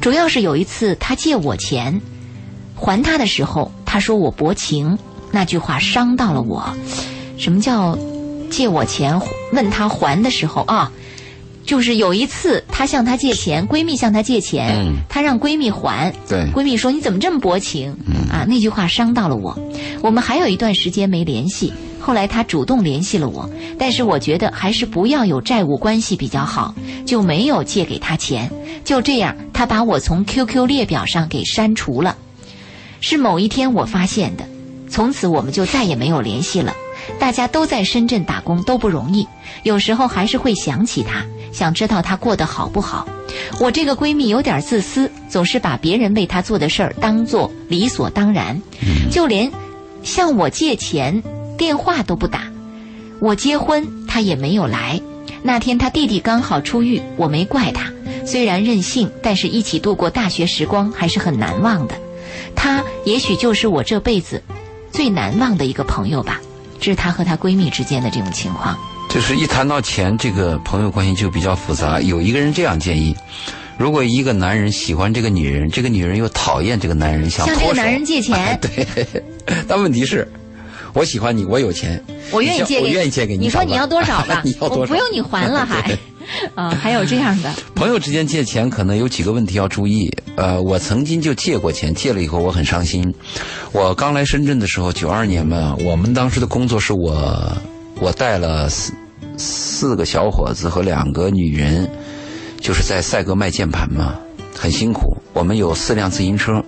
[0.00, 2.02] 主要是有一次她借我钱，
[2.74, 4.98] 还她的时候，她说我薄情。
[5.34, 6.64] 那句话伤到了我，
[7.36, 7.98] 什么叫
[8.48, 9.20] 借我钱？
[9.52, 10.92] 问他还的时候啊，
[11.66, 16.14] 就是有一次她向她借钱，闺蜜向她借钱，她让闺蜜还。
[16.28, 17.90] 对，闺蜜说你怎么这么薄情？
[18.30, 19.58] 啊，那句话伤到了我。
[20.02, 26.72] 我们还有一段时间没联系，后来她主动联系了我，但是我觉得还是不要有债务关系比较好，
[27.04, 28.48] 就没有借给她钱。
[28.84, 32.16] 就这样，她把我从 QQ 列表上给删除了。
[33.00, 34.44] 是某一天我发现的。
[34.94, 36.72] 从此我们就再也没有联系了。
[37.18, 39.26] 大家都在深圳打工，都不容易。
[39.64, 43.08] 有时候还是会想起他，想知道他过得好不好。
[43.58, 48.62] 我这个闺蜜有点自私，总是把别人为她做的事儿当做理所当然，
[49.10, 49.50] 就连
[50.04, 51.20] 向我借钱
[51.58, 52.44] 电话都不打。
[53.18, 55.00] 我结婚她也没有来。
[55.42, 57.92] 那天她弟弟刚好出狱，我没怪她。
[58.24, 61.96] 虽然任性，但是一起度过大学时光还是很难忘的。
[62.54, 64.40] 她也许就是我这辈子。
[64.94, 66.40] 最难忘的一个朋友吧，
[66.78, 68.78] 这是她和她闺蜜之间的这种情况。
[69.10, 72.00] 就是一谈到钱，这个朋友关系就比较复杂。
[72.00, 73.12] 有一个人这样建议：
[73.76, 78.86] 如果一个男人喜欢这个女人，这个女人又讨厌这个男人，想向这个男人借钱，对。
[79.66, 80.30] 但问题是，
[80.92, 83.46] 我喜欢你，我有钱，我愿意借，我愿意借给你。
[83.46, 84.42] 你说你要多少吧？
[84.46, 84.92] 你要多少？
[84.92, 85.98] 不用你还了 还。
[86.54, 90.10] 啊，还有这样的 朋友之间借钱，可能有几个问题要注意。
[90.36, 93.14] 呃，我曾经就借过钱，借了以后我很伤心。
[93.72, 97.56] 我刚来深圳的时候，九二年嘛，我们当时的工作是我
[98.00, 98.92] 我带了四
[99.36, 101.88] 四个小伙子和两个女人，
[102.60, 104.18] 就是在赛格卖键盘嘛，
[104.56, 105.16] 很辛苦。
[105.32, 106.64] 我们有四辆自行车，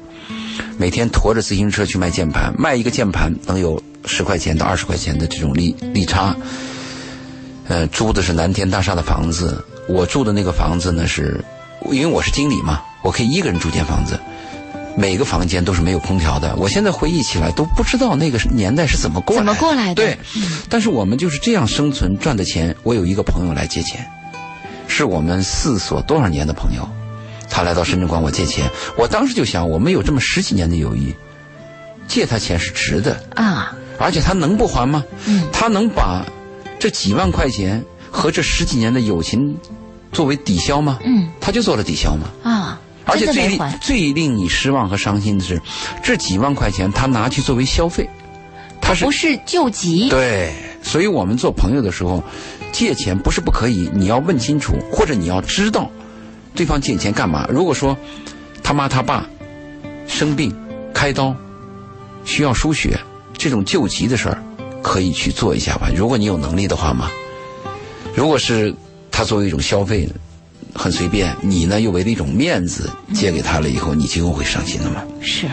[0.79, 6.37] 每天驮着自行车去卖键盘，卖一个键盘能有十块钱到二十块钱的这种利利差。
[7.69, 9.65] 呃，租的是蓝天大厦的房子。
[9.89, 11.45] 我住的那个房子呢，是
[11.91, 14.19] 因为我是经理嘛，我可以一个人住间房子，
[14.97, 16.57] 每个房间都是没有空调的。
[16.57, 19.95] 我现在回忆起来都不知道那个年代是怎么过来怎么过来的。
[19.95, 20.19] 对，
[20.69, 22.75] 但是我们就是这样生存赚的钱。
[22.83, 24.05] 我有一个朋友来借钱，
[24.89, 26.89] 是我们四所多少年的朋友，
[27.49, 28.69] 他来到深圳管我借钱。
[28.97, 31.15] 我当时就想，我们有这么十几年的友谊，
[32.09, 35.05] 借他钱是值的啊，而且他能不还吗？
[35.27, 36.25] 嗯，他能把。
[36.79, 39.57] 这几万块钱和这十几年的友情
[40.13, 40.99] 作为抵消吗？
[41.05, 42.29] 嗯，他就做了抵消吗？
[42.43, 45.61] 啊，而且最最令你失望和伤心的是，
[46.03, 48.09] 这几万块钱他拿去作为消费，
[48.81, 50.09] 他是不是救急？
[50.09, 52.23] 对，所以我们做朋友的时候，
[52.73, 55.91] 借钱不是不可以，你要问清楚，或者你要知道
[56.55, 57.47] 对方借钱干嘛？
[57.51, 57.97] 如果说
[58.63, 59.27] 他妈他爸
[60.07, 60.55] 生病
[60.95, 61.35] 开刀
[62.25, 62.99] 需要输血，
[63.37, 64.43] 这种救急的事儿
[64.87, 65.91] 可以去做一下吧。
[65.93, 67.11] 如果你有能力的话嘛。
[68.15, 68.73] 如果是
[69.11, 70.09] 他作为一种消费，
[70.73, 75.03] 很随便，你呢又为了一种面子借给他了以后，你今后会伤心的嘛？
[75.21, 75.49] 是。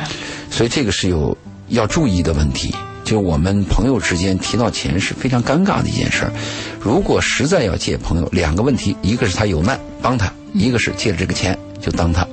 [0.51, 1.35] 所以这个是有
[1.69, 2.73] 要注意的问题。
[3.03, 6.31] 就我们朋友之间提到钱是非常尴尬的一件事儿。
[6.79, 12.25] 如果实在要借朋友，两个问题，一个是他有难帮他，一个是借了这个钱就当他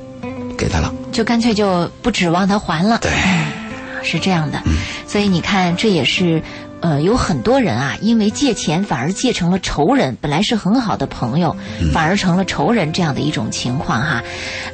[0.57, 2.99] 给他了，就干脆就不指望他还了。
[3.01, 3.11] 对，
[4.05, 4.63] 是这样的。
[5.09, 6.41] 所以你看，这也是。
[6.81, 11.55] 呃，有很多人啊，因为借钱反而借成了仇人，本来是很好的朋友，
[11.93, 14.23] 反而成了仇人这样的一种情况哈。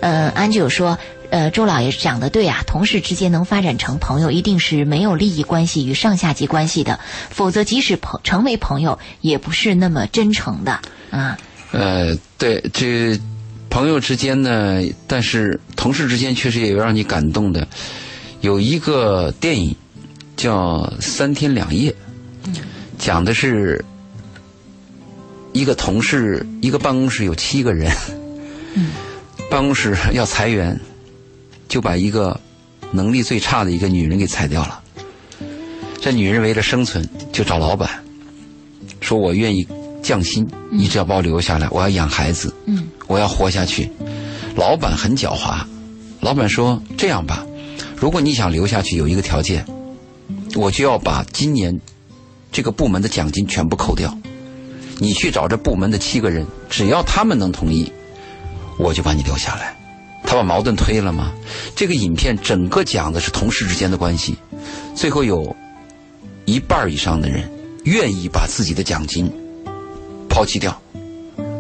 [0.00, 0.96] 呃，安九说，
[1.30, 11.36] 呃，周老爷讲的对啊，同事之间能发展成朋友，一定是没有利益关系与上下级关系的，否则即使朋成为朋友，也不是那么真诚的啊。
[11.72, 13.18] 呃，对，这
[13.68, 17.66] 朋友之间呢，但是同事之间确实也有让你感动的，
[18.42, 19.74] 有一个电影。
[20.46, 21.92] 叫三天两夜，
[23.00, 23.85] 讲的是
[25.52, 27.90] 一个同事，一个办公室有七个人，
[29.50, 30.80] 办公室要裁员，
[31.68, 32.40] 就把一个
[32.92, 34.80] 能力最差的一个女人给裁掉了。
[36.00, 37.90] 这女人为了生存，就找老板
[39.00, 39.66] 说：“我愿意
[40.00, 42.54] 降薪，你只要把我留下来，我要养孩子，
[43.09, 43.90] 我要活下去。”
[44.54, 45.64] 老板很狡猾，
[46.20, 47.44] 老板说：“这样吧，
[47.96, 49.66] 如果你想留下去，有一个条件。”
[50.56, 51.80] 我就要把今年
[52.50, 54.16] 这个部门的奖金全部扣掉。
[54.98, 57.92] 你去找这部门的七个人，只要他们能同意，
[58.78, 59.76] 我就把你留下来。
[60.24, 61.32] 他把矛盾推了吗？
[61.76, 64.36] 这个影片整个讲的是同事之间的关系。
[64.94, 65.54] 最后有
[66.46, 67.48] 一半以上的人
[67.84, 69.30] 愿意把自己的奖金
[70.30, 70.80] 抛弃掉，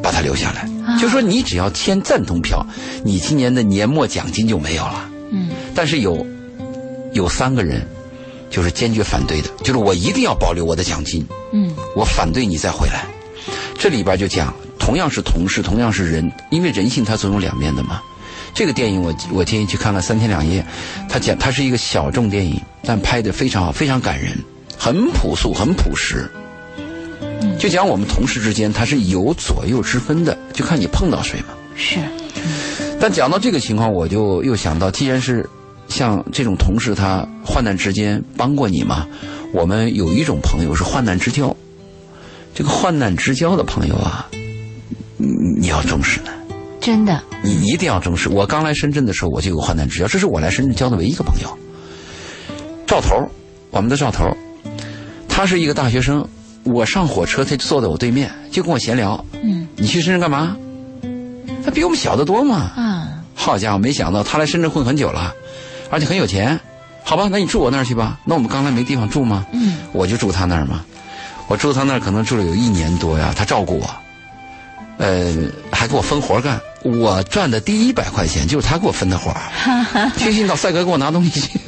[0.02, 0.98] 把他留下来。
[0.98, 2.66] 就说你只要签赞同票，
[3.04, 5.10] 你今年的年末奖金就没有了。
[5.30, 5.50] 嗯。
[5.74, 6.26] 但是有
[7.12, 7.86] 有三个人。
[8.50, 11.26] 就是坚决反对的，就是我一定要保留我的奖金。
[11.52, 13.04] 嗯，我反对你再回来。
[13.78, 18.00] 这里边就讲，同样是同事，同样是人，因为人性它总有两面的嘛。
[18.54, 20.62] 这个电影我我建议去看看《三天两夜》，
[21.10, 24.32] 它讲它是一个小众电影，但拍的非常好，非常感人，
[24.78, 26.30] 很朴素，很朴实。
[27.58, 31.48] 就讲我们同事之间，他是有左右之分的，就看你碰到谁嘛。
[31.76, 31.98] 是。
[32.98, 35.48] 但讲到这个情况，我就又想到，既然是。
[35.88, 39.06] 像这种同事，他患难之间帮过你吗？
[39.52, 41.56] 我们有一种朋友是患难之交，
[42.54, 44.28] 这个患难之交的朋友啊，
[45.16, 46.30] 你你要重视呢。
[46.80, 48.28] 真的，你一定要重视。
[48.28, 51.58] 我刚来深圳的时候，我就有患难之交，这是我来深圳交的唯一一个朋友。
[52.86, 53.16] 赵头，
[53.70, 54.36] 我们的赵头，
[55.28, 56.26] 他是一个大学生，
[56.64, 59.24] 我上火车，他就坐在我对面，就跟我闲聊。
[59.42, 60.56] 嗯，你去深圳干嘛？
[61.64, 62.72] 他比我们小得多嘛。
[62.76, 65.34] 嗯，好家伙，没想到他来深圳混很久了。
[65.90, 66.58] 而且很有钱，
[67.04, 68.18] 好吧，那你住我那儿去吧。
[68.24, 69.46] 那我们刚才没地方住吗？
[69.52, 70.84] 嗯，我就住他那儿嘛。
[71.48, 73.88] 我住他那儿可能住了有一年多呀，他照顾我，
[74.98, 75.32] 呃，
[75.70, 76.60] 还给我分活干。
[76.82, 80.10] 我赚的第一百块钱就是他给我分的活儿。
[80.16, 81.58] 去信到赛哥给我拿东西去。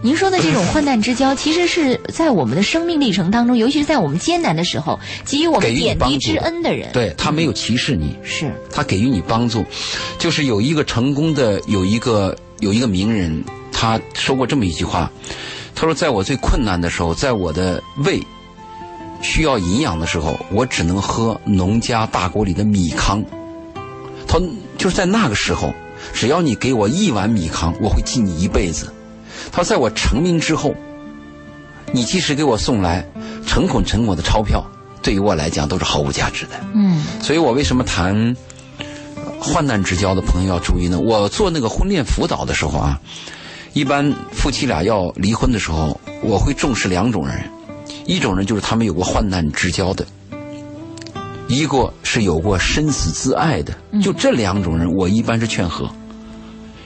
[0.00, 6.90] 您说的这种患难之交， 其实是在我们的生命历程当中，尤其是在我们艰难的时候，给予我们点滴之恩的人。
[6.92, 9.64] 对他没有歧视你，是他给予你帮助。
[10.18, 12.36] 就是有一个成功的，有一个。
[12.60, 15.10] 有一个名人，他说过这么一句话，
[15.74, 18.22] 他说：“在我最困难的时候，在我的胃
[19.20, 23.22] 需要营养的时候，我只能喝农家大锅里的米糠。
[24.26, 24.38] 他
[24.78, 25.74] 就是在那个时候，
[26.12, 28.92] 只要你给我一碗米糠，我会记你一辈子。
[29.52, 30.74] 他说，在我成名之后，
[31.92, 33.04] 你即使给我送来
[33.46, 34.64] 成捆成捆的钞票，
[35.02, 36.52] 对于我来讲都是毫无价值的。
[36.72, 38.34] 嗯，所以我为什么谈？”
[39.44, 40.98] 患难之交的朋友要注意呢。
[40.98, 42.98] 我做那个婚恋辅导的时候啊，
[43.74, 47.44] 一般夫妻俩要离婚的时候，我会重视两种人，
[48.06, 50.06] 一种人就是他们有过患难之交的，
[51.46, 53.74] 一个是有过生死之爱的。
[54.02, 55.88] 就这两种人，我一般是劝和。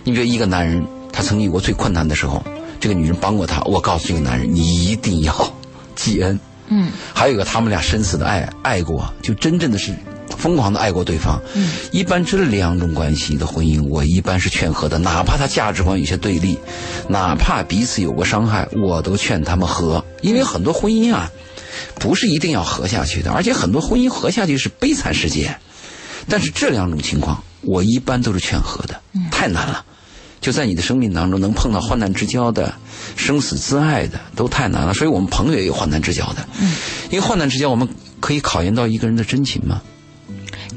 [0.02, 2.42] 你比如一个男人，他曾经有过最困难的时候，
[2.80, 5.52] 这个女人帮过他，我告诉这个男人，你一定要
[5.94, 6.38] 记恩。
[6.68, 6.90] 嗯。
[7.14, 9.94] 还有一个，他们俩生死的爱爱过，就真正的是。
[10.36, 11.40] 疯狂的爱过对方，
[11.90, 16.58] 一般这两种关系的婚姻，我一般是劝和的，哪怕他价值观有些对立，
[17.08, 20.04] 哪怕彼此有过伤害，我都劝他们和。
[20.20, 21.30] 因为很多婚姻啊，
[21.98, 25.56] 不是一定要和下去的，而且很多婚姻和下去是悲惨世界。
[26.28, 29.00] 但是这两种情况，我一般都是劝和的，
[29.30, 29.84] 太难了。
[30.40, 32.72] 就在你的生命当中能碰到患难之交的、
[33.16, 34.94] 生死之爱的，都太难了。
[34.94, 36.46] 所以我们朋友也有患难之交的，
[37.10, 37.88] 因为患难之交，我们
[38.20, 39.82] 可以考验到一个人的真情吗？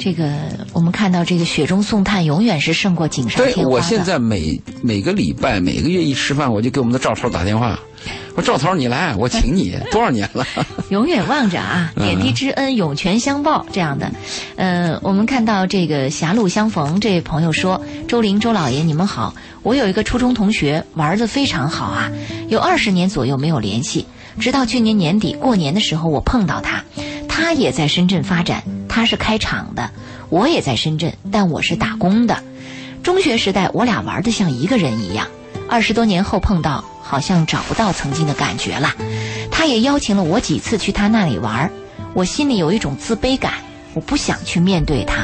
[0.03, 0.33] 这个
[0.73, 3.75] 我们看到这个雪中送炭，永远是胜过锦上对添花的。
[3.77, 7.79] 我现在每每个礼拜每个月一吃饭，我就给我们的赵头打电话，
[8.35, 10.43] 我说赵头你来，我请你多少年了？
[10.89, 14.11] 永远望着啊，嗯点滴之恩，涌泉相报这样的。
[14.55, 17.79] 呃，我们看到这个狭路相逢，这位朋友说
[18.09, 22.11] ：“周玲、周老爷，你们好，我有一个初中同学，玩的非常好啊，
[22.49, 24.07] 有二十年左右没有联系，
[24.39, 26.83] 直到去年年底过年的时候，我碰到他，
[27.27, 29.89] 他也在深圳发展，他是开厂的，
[30.27, 32.43] 我也在深圳，但我是打工的。
[33.01, 35.27] 中学时代，我俩玩的像一个人一样。
[35.69, 38.93] 二十多年后碰到，好像找不到曾经的感觉了。
[39.49, 41.71] 他也邀请了我几次去他那里玩，
[42.13, 43.53] 我心里有一种自卑感，
[43.93, 45.23] 我不想去面对他。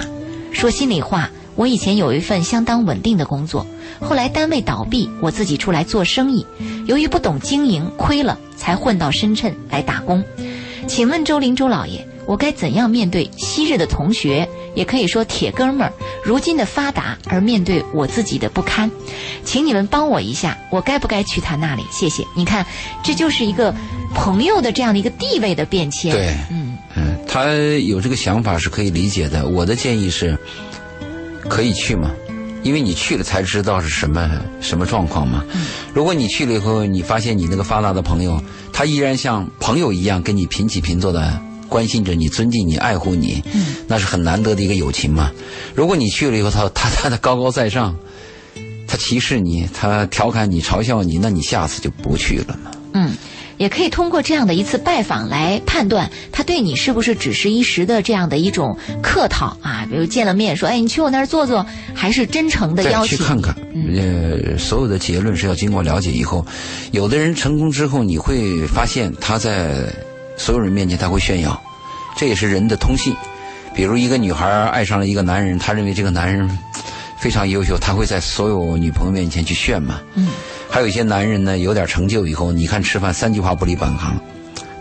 [0.53, 3.67] 说心里话，我以前有一份相当稳定的工作，
[3.99, 6.47] 后来单位倒闭，我自己出来做生意，
[6.85, 10.23] 由于不懂经营，亏了，才混到深圳来打工。
[10.87, 18.91] 请问周林周老爷，我该怎样面对昔日的同学，也可以说铁哥们儿，如今的发达，而面对我自己的不堪？
[19.45, 21.83] 请你们帮我一下，我该不该去他那里？
[21.89, 22.23] 谢谢。
[22.35, 22.65] 你看，
[23.01, 23.73] 这就是一个
[24.13, 26.11] 朋友的这样的一个地位的变迁。
[26.11, 29.47] 对，嗯嗯，他有这个想法是可以理解的。
[29.47, 30.37] 我的建议是，
[31.47, 32.11] 可以去嘛，
[32.61, 35.45] 因为你去了才知道是什么什么状况嘛。
[35.93, 38.41] 如果你去了以后，你发现你那个发达的朋友，
[38.73, 43.43] 他依然像朋友一样跟你平起平坐的关心着你、尊敬你、爱护你，
[43.87, 45.31] 那是很难得的一个友情嘛。
[45.75, 47.95] 如果你去了以后，他 他他的高高在上，
[48.87, 52.71] 他歧视你，他调侃你、嘲笑你，那你下次就不去了嘛。
[52.93, 53.13] 嗯，
[53.57, 61.63] 也可以通过这样的一次拜访来判断他对你是不是只是一时的这样的一种客套啊，比如见了面说，哎，你去我那儿坐坐，
[61.93, 63.17] 还是真诚的再邀请。
[63.17, 63.55] 去看看。
[63.95, 66.43] 呃，所有的结论是要经过了解以后，
[66.91, 69.93] 有的人成功之后，你会发现他在
[70.37, 71.61] 所有人面前他会炫耀，
[72.15, 73.15] 这也是人的通性。
[73.75, 76.49] 比如一个女孩爱上了一个男人，她认为这个男人
[77.17, 79.99] 非常优秀，他会在所有女朋友面前去炫嘛。
[80.15, 80.29] 嗯。
[80.69, 84.19] 还有一些男人呢，有点成就以后，你看吃饭三句话不离本行，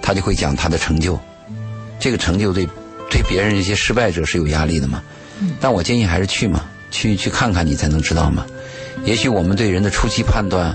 [0.00, 1.18] 他就会讲他的成就。
[1.98, 2.66] 这个成就对
[3.10, 5.02] 对别人这些失败者是有压力的嘛。
[5.40, 8.46] 嗯但我建议还是去嘛，去去看看你才能知道嘛。
[9.04, 10.74] 也许我们对人的初期判断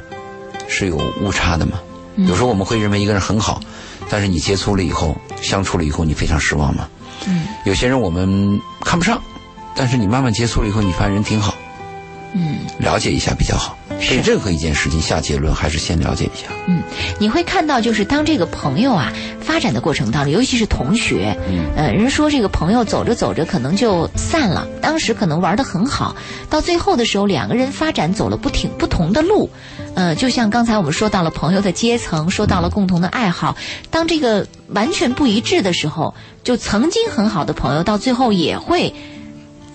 [0.67, 1.79] 是有误差的嘛。
[2.17, 3.61] 有时候我们会认为一个人很好，
[4.09, 6.87] 但是你接触了以后，相处了以后，你非常失望嘛。
[7.27, 9.21] 嗯有些人我们看不上，
[9.75, 11.55] 但是你慢慢接触了以后，你发现人挺好，
[12.33, 13.77] 嗯了解一下比较好。
[14.01, 14.15] 是。
[14.15, 16.47] 对任何一件事情下结论，还是先了解一下。
[16.67, 16.81] 嗯，
[17.19, 21.71] 你会看到，就是当这个朋友啊发展的过程当中，尤其是同学，嗯。
[21.75, 26.15] 呃，人说这个朋友走着走着可能就散了，当时可能玩得很好，
[26.49, 29.49] 到最后的时候，两个人发展走了不挺不同的路，
[29.95, 33.55] 呃，就像刚才我们说到了朋友的阶层，说到了共同的爱好，
[33.89, 38.93] 当这个完全不一致的时候，就曾经很好的朋友，到最后也会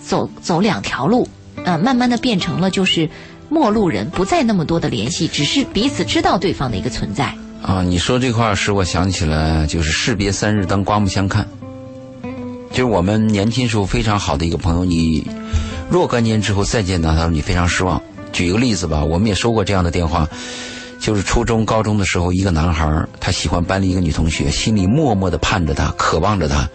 [0.03, 1.27] 走走两条路，
[1.63, 3.09] 呃，慢慢的变成了就是
[3.49, 7.33] 陌路人，不再那么多的联系，只是彼此知道对方的一个存在。
[7.61, 11.47] 啊，你说这话使我想起了，就是士别三日，当刮目相看。
[12.69, 15.25] 就是我们年轻时候非常好的一个朋友，你
[15.89, 18.01] 若干年之后再见到他，你非常失望。
[18.31, 20.27] 举一个例子吧，我们也收过这样的电话，
[20.99, 26.69] 就是初中、高中的时候，一个男孩他喜欢班里一个女同学，心里默默的盼着她，渴望着她，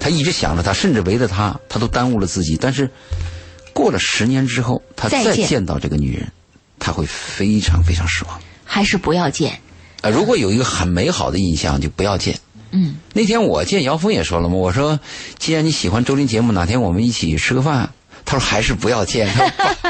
[0.00, 2.56] 他一直想着她，甚至围着她，他都耽误了自己。
[2.58, 2.88] 但是
[3.74, 6.32] 过了十年之后，他再见到这个女人，
[6.78, 8.40] 他会非常非常失望。
[8.64, 9.60] 还是不要见。
[10.00, 12.38] 呃，如果有一个很美好的印象，就不要见。
[12.70, 15.00] 嗯，那天我见姚峰也说了嘛，我说
[15.38, 17.93] 既然你喜欢周林节目，哪天我们一起吃个饭。
[18.24, 19.28] 他说还是不要见，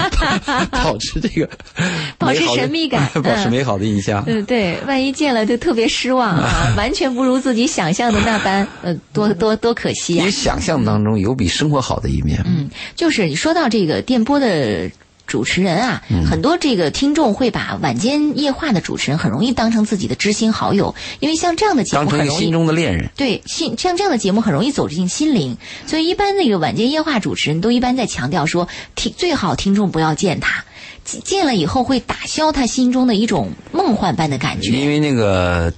[0.70, 1.48] 保持这个
[2.18, 4.22] 保持神秘感嗯 保持美好的印象。
[4.26, 10.30] 嗯，对，万一见了就特别失望啊，完全不如自己想象的那般，呃，多多多可惜啊你。
[10.30, 12.42] 想象当中有比生活好的一面。
[12.46, 14.90] 嗯，就是你说到这个电波的
[15.26, 23.10] 主持人啊，嗯很多这个听众会把晚间夜话的主持人很容易当成自己的知心好友，因为像这样的节目很容易成心中的恋人。
[23.16, 25.56] 对，心像这样的节目很容易走进心灵，
[25.86, 30.64] 所以一般那个晚间夜话主持人都一般在强调说，听最好听众不要见他，
[31.04, 34.88] 见见了以后会打消他心中的一种梦幻般的感觉因。
[34.88, 35.72] 为那个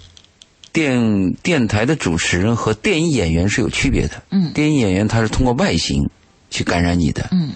[0.72, 4.22] 电电台的主持人和电影演员是有区别的。
[4.30, 6.11] 嗯电影演员他是通过外形
[6.51, 7.28] 去感染你的。
[7.32, 7.51] 嗯，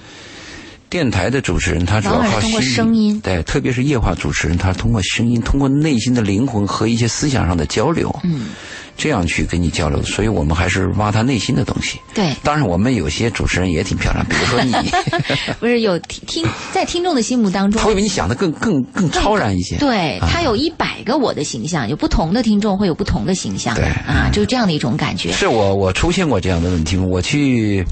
[0.91, 8.49] 电台的主持人他主要靠声音对，特别是夜话主持人，他通过声音，通过内心的灵魂和一些思想上的交流，嗯，
[8.97, 10.03] 这样去跟你交流。
[10.03, 12.01] 所以我们还是挖他内心的东西。
[12.13, 14.75] 对，当然，我们有些主持人也挺漂亮，比如说你，
[15.61, 17.87] 不是有听听在听众的心目当中他。
[17.87, 19.77] 会比你想的更更更超然一些。
[19.77, 25.31] 对啊他有一百个我的形象，有不同的听众会有不同的形象，对啊，就是这样的一种感觉。
[25.31, 27.85] 是我我出现过这样的问题，我去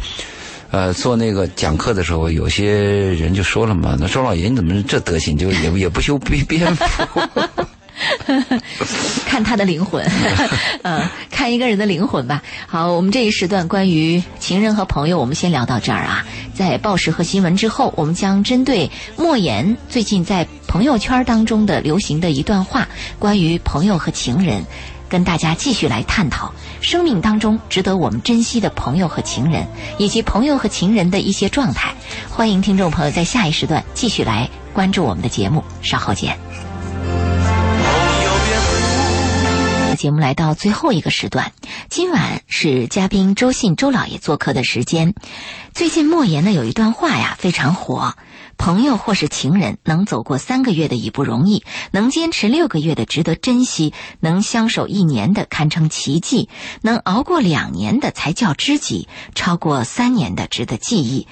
[0.71, 2.73] 呃，做那个讲课的时候，有些
[3.15, 6.85] 人就说了嘛，那周老爷你怎么这德行，就也也不修边边幅。
[9.27, 10.05] 看他的灵魂，
[10.83, 12.43] 嗯， 看一个人的灵魂吧。
[12.67, 16.25] 好，我们这一时段关于情人和朋友，我们先聊到这儿啊。
[16.55, 22.89] 在报时和新闻之后，我们将针对莫言最近在朋友圈当中的流行的一段话，
[23.19, 24.63] 关于朋友和情人，
[25.09, 29.67] 跟大家继续来探讨生命当中值得我们珍惜的朋友和情人，
[29.99, 31.95] 以及朋友和情人的一些状态。
[32.31, 36.39] 欢迎听众朋友在下一时段继续来关注我们的节目，稍后见。
[39.97, 41.51] 节目来到最后一个时段，
[41.89, 45.13] 今晚是嘉宾周信周老爷做客的时间。
[45.75, 48.15] 最近莫言呢有一段话呀非常火：
[48.59, 56.49] 朋友或是情人，能走过三个月的已不容易，能坚持六个月的值得珍惜，能相守一年的堪称奇迹，
[56.83, 61.29] 能熬过两年的才叫知己，超过三年的值得记忆，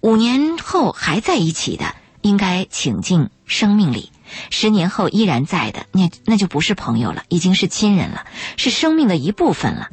[0.00, 4.10] 五年后还在一起的，应该请进生命里。
[4.50, 8.24] 十年后依然在的，那那就不是朋友了，已经是亲人了，
[8.56, 9.88] 是生命的一部分了。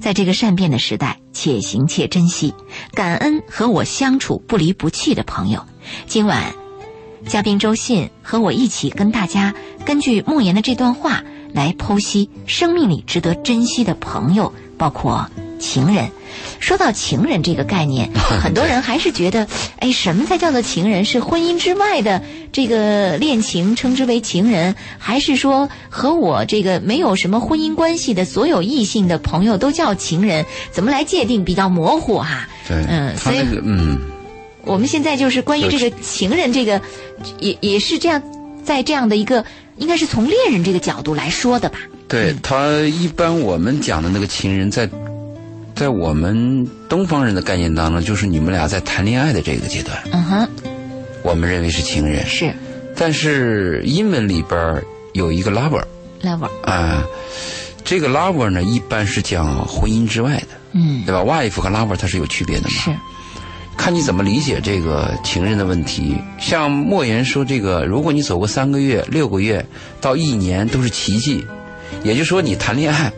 [0.00, 2.54] 在这个善变的时代，且行且珍惜，
[2.92, 5.64] 感恩和我相处不离不弃的朋友。
[6.06, 6.54] 今晚，
[7.26, 11.22] 嘉宾周信和我一起跟大家根据莫言的这段话
[11.52, 16.10] 来剖析生命里值得珍惜的朋友，包括情人。
[16.58, 18.10] 说到情人这个概念，
[18.42, 19.46] 很多人还是觉得，
[19.78, 21.04] 哎，什么才叫做情人？
[21.04, 22.22] 是婚姻之外的
[22.52, 30.44] 这个恋情称之为情人，还是说和我这个没有什么婚姻关系的所有异性的朋友都叫情人？
[30.72, 31.44] 怎么来界定？
[31.44, 32.48] 比较模糊哈。
[32.66, 33.98] 对，嗯，所以嗯，
[34.64, 36.80] 我们现在就是关于这个情人这个，
[37.38, 38.20] 也也是这样，
[38.64, 39.44] 在这样的一个，
[39.76, 41.78] 应该是从恋人这个角度来说的吧？
[42.08, 44.88] 对他一般我们讲的那个情人在。
[45.76, 50.48] 在我们东方人的概念当中，就是你们俩在谈恋爱的这个阶段，嗯哼，
[51.22, 52.24] 我们认为是情人。
[52.26, 52.50] 是，
[52.96, 57.04] 但是英文里边有一个 lover，lover 啊，
[57.84, 62.70] 这个 lover 呢，一般是讲婚姻之外的，嗯，对吧？wife 和 lover 它是有区别的嘛？
[62.70, 62.96] 是，
[63.76, 66.16] 看你怎么理解这个情人的问题。
[66.40, 69.62] 像莫言说，这个如果你走过三个月、六个月
[70.00, 71.44] 到一年都是奇迹，
[72.02, 73.12] 也就是说你谈恋爱。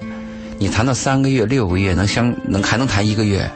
[0.60, 3.48] 你谈到三个月、六个月，能相能还能谈一个月，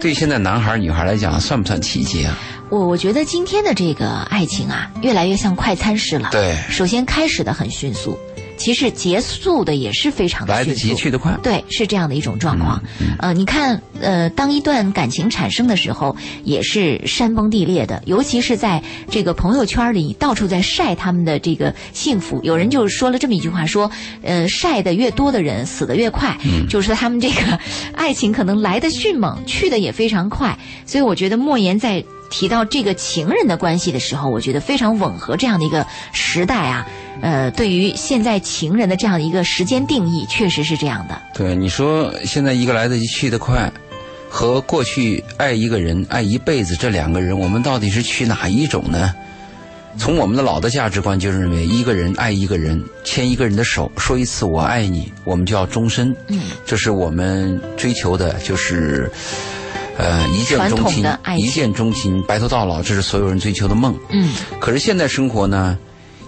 [0.00, 2.36] 对现在男孩女孩来讲，算不算奇迹啊？
[2.68, 6.28] 我我觉得今天的这个爱情啊，越来越像快餐式了。
[6.32, 8.18] 对，首先开始的很迅速。
[8.60, 12.82] 其实结束的也是非常来得及去得快，对，是这样的一种状况。
[13.18, 22.38] 呃，你看，呃，当一段感情产生的时候，也是山崩地裂的，尤其是在这个朋友圈里，到处在晒他们的这个幸福。
[22.42, 23.90] 有人就说了这么一句话，说，
[24.22, 26.36] 呃，晒的越多的人，死的越快，
[26.68, 27.58] 就是说他们这个
[27.94, 30.58] 爱情可能来的迅猛，去的也非常快。
[30.84, 36.86] 所以我觉得莫言在提到这个情人的关系的时候，我觉得非常吻合这样的一个时代啊。
[37.22, 41.20] 呃，对于现在情人的这样的一个时间定义，确实是这样的。
[41.34, 43.70] 对，你说现在一个来得及去得快，
[44.28, 49.14] 和过去爱一个人爱一辈子这两个人，我们到底是去哪一种呢？
[49.98, 56.14] 从我们的老的价值观就认为，一个人爱一个人，牵一个人的手，说一次我爱你，我们就要终身。
[56.28, 59.10] 嗯，这是我们追求的，就是
[59.98, 61.04] 呃一见钟情，
[61.36, 63.98] 一见钟情，白头到老，这是所有人追求的梦。
[64.10, 65.76] 嗯，可是现在生活呢？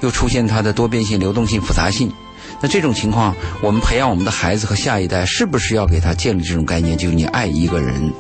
[0.03, 2.13] 又出现它的多变性、流动性、复杂性，
[2.61, 6.99] 那这种情况，我们培养我们的孩子和下一代，是不是要给他建立这种概念？
[6.99, 8.13] 就是你爱一个人，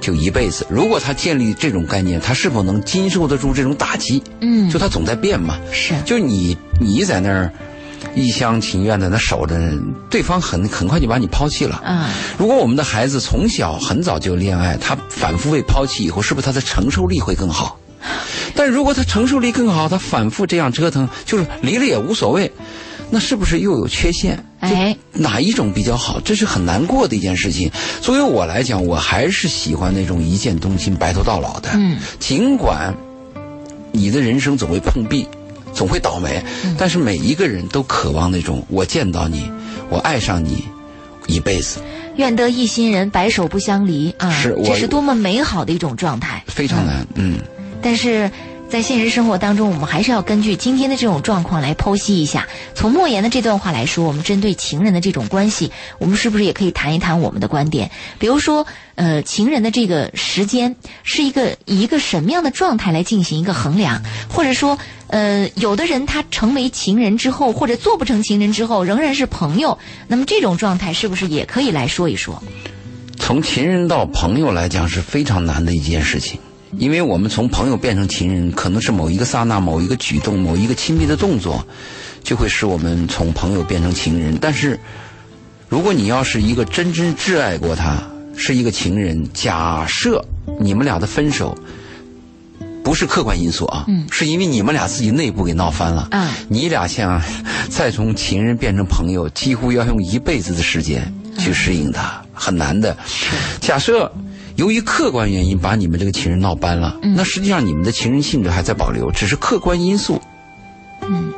[0.00, 0.66] 就一辈子。
[0.70, 4.22] 如果他建立这种概念，他是否能经受得住这种打击？
[4.40, 5.58] 嗯，就他总在变嘛。
[5.72, 7.50] 是，就你你在那儿
[8.14, 9.58] 一厢情愿的那守着，
[10.10, 11.82] 对方很很快就把你抛弃了。
[11.84, 17.78] 嗯，如果我们的孩子从小很早就恋爱，他反复被抛弃以后，是不是他的承受力会更好？
[18.54, 22.50] 但如果他承受力更好，他反复这样折腾，就是离了也无所谓，
[23.10, 24.44] 那是不是又有缺陷？
[24.60, 26.20] 哎，哪一种比较好？
[26.20, 27.70] 这是很难过的一件事情。
[28.00, 31.70] 作为我来讲，我还是喜欢那种一见钟情、白头到老的。
[31.74, 32.94] 嗯，尽管
[33.92, 35.26] 你的人生总会碰壁，
[35.72, 36.44] 总会倒霉，
[36.76, 39.50] 但是每一个人都渴望那种我见到你，
[39.88, 40.64] 我爱上你
[41.26, 41.80] 一辈子。
[42.16, 44.30] 愿得一心人，白首不相离啊！
[44.30, 46.42] 是，这是多么美好的一种状态。
[46.46, 47.38] 非常难，嗯。
[47.82, 48.30] 但是
[48.68, 52.46] 在现实生活当中，我们还是要根据今天的这种状况来剖析一下。
[52.74, 57.90] 从莫言的这段话来说，我们针对情人的这种关系，我们是不是也可以谈一谈我们的观点？
[58.18, 58.64] 比如说，
[58.94, 64.00] 呃，情人的这个时间是一个以一个什么样的状态来进行一个衡量？
[64.28, 64.78] 或者说，
[65.08, 69.76] 呃，有的人他成为情人之后，或者做不成情人之后，仍然是朋友，
[70.06, 72.40] 那么这种状态是不是也可以来说一说？
[73.18, 76.38] 从情人到朋友来讲是非常难的一件事情，
[76.78, 81.66] 因为我们从朋友变成情人，可能是某一个刹那、某一个举动、某一个亲密的动作，
[82.22, 84.36] 就会使我们从朋友变成情人。
[84.40, 84.78] 但是，
[85.68, 88.02] 如果你要是一个真真挚爱过他，
[88.36, 90.24] 是一个情人，假设
[90.60, 91.56] 你们俩的分手。
[92.82, 96.08] 不是客观因素啊，是因为你们俩自己内部给闹翻了。
[96.12, 97.22] 啊，你俩想
[97.68, 102.96] 再从情人变成朋友，几乎要用一辈子的时间去适应它，很难的。
[103.60, 104.10] 假设
[104.60, 110.20] 由于客观原因把你们这个情人闹掰了，那实际上你们的情人性质还在保留，只是客观因素，
[111.08, 111.32] 嗯，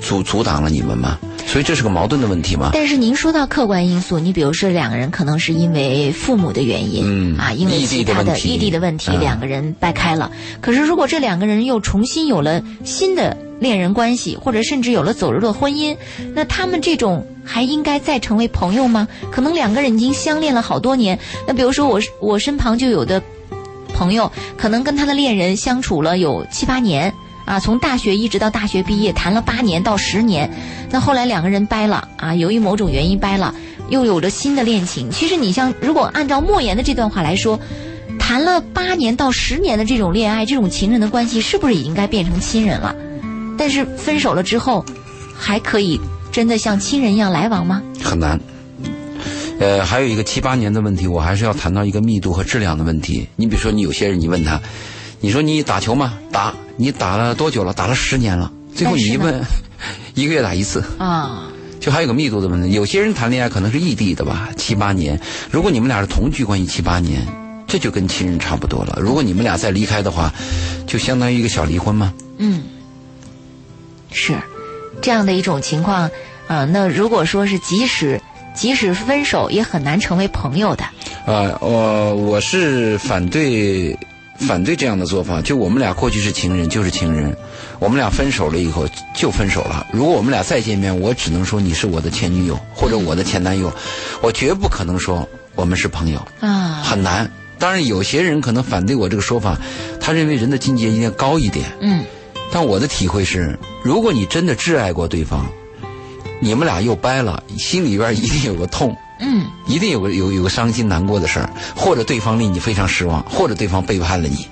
[0.00, 1.20] 阻阻挡了你们吗？
[1.46, 2.70] 所以这是个矛盾的问题吗？
[2.72, 10.32] 但是您说到客观因素，你比如说两个人可能是因为父母的原因，嗯啊，因为其他的异地的问题，两个人掰开了。
[10.60, 15.96] 可是如果这两个人又重新有了新的恋人关系，或者甚至有了走入了婚姻，
[16.34, 19.08] 那他们这种还应该再成为朋友吗？
[19.30, 21.18] 可能两个人已经相恋了好多年。
[21.46, 23.22] 那比如说我我身旁就有的
[23.94, 27.12] 朋友，可能跟他的恋人相处了有七八年。
[27.46, 30.50] 啊，从大学一直到大学毕业，谈了八年到十年，
[30.90, 33.54] 那后来两个人掰了啊，由于某种原因掰了，
[33.88, 35.08] 又有着新的恋情。
[35.12, 37.60] 其实你像，如果按照莫言的这段话来说，
[38.18, 42.96] 谈了八年到十年的这种恋爱，这种情人的关系，是不是也应该变成亲人了？
[43.56, 44.84] 但是分手了之后，
[45.36, 46.00] 还可以
[46.30, 47.82] 真的像亲人一样来往吗？
[48.02, 48.38] 很难。
[49.58, 53.26] 呃，还有一个七八年的问题，我还是要谈到一个密度和质量的问题。
[53.36, 54.60] 你比如说，你有些人，你问他。
[55.18, 56.12] 你说你打球吗？
[56.30, 57.72] 打，你打了多久了？
[57.72, 58.52] 打了十年了。
[58.74, 59.42] 最后你一问，
[60.14, 61.50] 一个月打一次啊。
[61.80, 62.72] 就还有个密度的问题。
[62.72, 65.18] 有些人谈恋爱可能是异地的吧，七八年。
[65.50, 67.26] 如果你们俩是同居关系七八年，
[67.66, 68.98] 这就跟亲人差不多了。
[69.00, 70.30] 如果你们俩再离开的话，
[70.86, 72.12] 就相当于一个小离婚吗？
[72.36, 72.62] 嗯，
[74.10, 74.34] 是
[75.00, 76.10] 这样的一种情况
[76.46, 76.64] 啊。
[76.64, 78.20] 那如果说是即使
[78.54, 80.84] 即使分手，也很难成为朋友的。
[81.26, 83.96] 啊，我我是反对。
[84.38, 87.34] 反对这样的做法，就我们俩过去是情人，就是情人，
[87.78, 89.86] 我们俩分手了以后就分手了。
[89.94, 93.72] 如果我们俩再见面，我只能说你是我的前女友或者我的前男友，
[94.20, 97.26] 我绝不可能说我们是朋友啊，很难。
[97.58, 99.56] 当然，有些人可能反对我这个说法，
[99.98, 101.64] 他认为人的境界应该高一点。
[101.80, 102.04] 嗯，
[102.56, 105.46] 但我的体会是，如果你真的挚爱过对方，
[106.40, 108.96] 你们俩又掰了，心里边一定有个痛。
[109.20, 114.48] 嗯，一定有个有有个伤心难过的事儿，或者对方令你非常失望，或者对方背叛了你。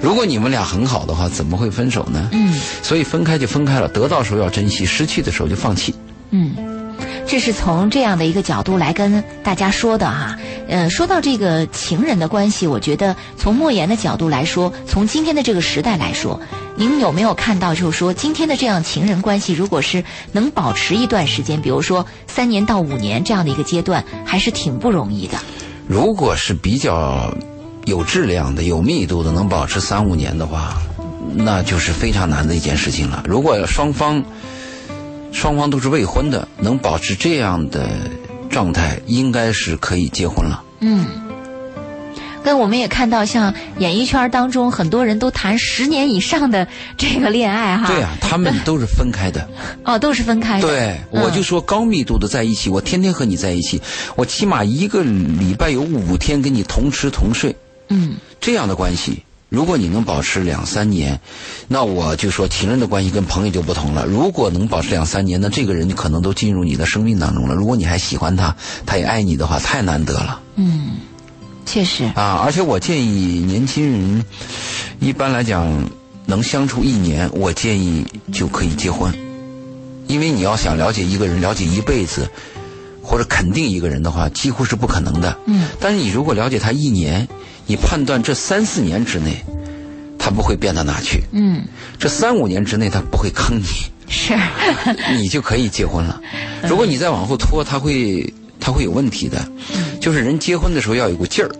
[0.00, 2.30] 如果你们俩很好的话，怎么会分手呢？
[2.32, 5.94] 嗯，所以分开就分开了，得到时候要珍惜，失去的时候就放弃。
[6.30, 6.56] 嗯，
[7.26, 10.38] 这是从这样的一个角度来跟大家说的哈。
[10.68, 16.40] 呃，说到这个情人的关系，我觉得从莫言的角度来说，从今天的这个时代来说。
[16.76, 20.02] 您有没有看到，就是说今天的这样情人关系，如果是
[20.32, 25.38] 能保持一段时间，比如说三年到五年这样的一个阶段，还是挺不容易的。
[25.86, 27.32] 如果是比较
[27.84, 30.82] 有质量的、有密度的，能保持三五年的话，
[31.36, 33.22] 那就是非常难的一件事情了。
[33.24, 34.24] 如果双方
[35.34, 37.90] 双方都是未婚的，能保持这样的
[38.48, 40.62] 状态，应该是可以结婚了。
[40.80, 41.04] 嗯。
[42.46, 47.86] 那我们也看到，像演艺圈当中，很多人都谈十年以上的这个恋爱哈。
[47.86, 49.48] 对啊， 他们都是分开的。
[49.82, 50.68] 哦，都是分开的。
[50.68, 53.80] 对，我就说高密度的在一起，我天天和你在一起，
[54.14, 57.56] 我起码一个礼拜有五天跟你同吃同睡。
[57.88, 58.16] 嗯。
[58.40, 61.20] 这样的关系，如果你能保持两三年，
[61.68, 64.04] 那我就说情人的关系跟朋友就不同了。
[64.06, 67.54] 如果能保持两三年，那这个人可能都进入你的生命当中了。
[67.54, 70.40] 如果你还喜欢他，他也爱你的话，太难得了。
[70.56, 70.96] 嗯。
[71.66, 74.24] 确实啊，而且我建议年轻人，
[75.00, 75.88] 一般来讲
[76.26, 79.10] 能相处一年，我建议就可以结婚，
[80.06, 82.28] 因为你要想了解一个人，了解一辈子，
[83.04, 85.38] 或者肯定一个人的话，几乎是不可能的。
[85.46, 85.68] 嗯。
[85.78, 87.28] 但是你如果了解他一年，
[87.66, 89.44] 你判断这三四年之内，
[90.18, 91.22] 他不会变到哪去。
[91.32, 91.62] 嗯。
[91.98, 93.66] 这三五年之内他不会坑你。
[94.08, 94.34] 是。
[95.16, 96.20] 你就可以结婚了。
[96.68, 98.32] 如果你再往后拖，他会。
[98.60, 99.46] 他会有问题的，
[100.00, 101.50] 就是人结婚的时候要有股劲儿，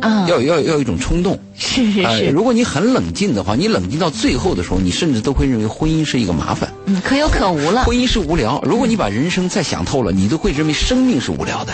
[0.00, 2.26] 啊，要要要一种冲动，是是是。
[2.28, 7.84] 如果你很冷静的话，你冷静到最后的时候，你甚至都会认为婚姻是一个麻烦，嗯，可有可无了。
[7.84, 8.60] 婚姻是无聊。
[8.64, 11.72] 如果你把人生再想透了，你都会认为生命是无聊的，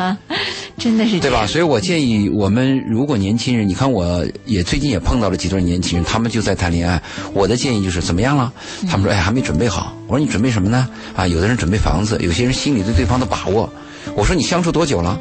[0.78, 1.46] 真的是对吧？
[1.46, 7.00] 所以我建议我们，如果年轻人，你看我也最近也碰到了几对年轻人，他们就在谈恋爱。
[7.32, 8.52] 我的建议就是怎么样了？
[8.88, 9.92] 他们说哎还没准备好。
[10.08, 10.88] 我说你准备什么呢？
[11.14, 13.72] 啊，有的人准备房子，有些人心里对对方的把握。
[14.16, 15.18] 我说你相处多久了？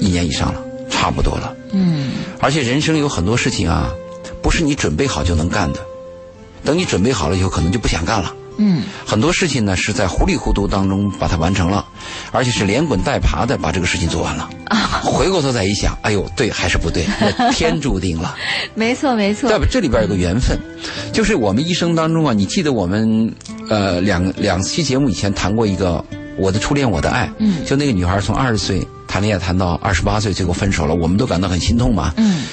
[0.00, 0.60] 一年以上了，
[1.06, 1.54] 差不多了。
[1.72, 2.12] 嗯。
[2.40, 3.90] 而且人生有很多事情啊，
[4.42, 5.80] 不是你准备好就能干的。
[6.64, 8.34] 等你准备好了以后，可能就不想干了。
[8.58, 11.84] 嗯，很多事情呢是在糊里糊涂当中把它完成了，
[12.32, 14.48] 而且是连滚带爬的把这个事情做完了。
[14.64, 17.06] 啊， 回过头再一想，哎呦，对还是不对？
[17.38, 18.34] 那天注定了。
[18.74, 19.48] 没错，没错。
[19.48, 19.64] 对不？
[19.66, 20.58] 这里边有个缘分，
[21.12, 23.32] 就是我们一生当中啊，你记得我们
[23.68, 26.02] 呃两两期节目以前谈过一个
[26.38, 28.84] 我的初恋我的爱，嗯，就那个女孩从二十岁
[29.16, 32.44] 谈恋爱谈到二十八岁，最后分手了，我们都感到很心痛嘛，嗯，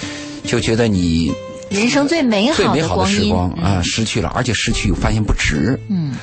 [0.45, 1.29] 就觉得你
[1.69, 5.77] 人生最美好最美好的时光啊失去了，而且失去又发现不值。
[5.89, 6.13] 嗯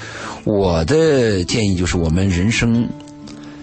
[0.44, 2.88] 我的建议就是，我们人生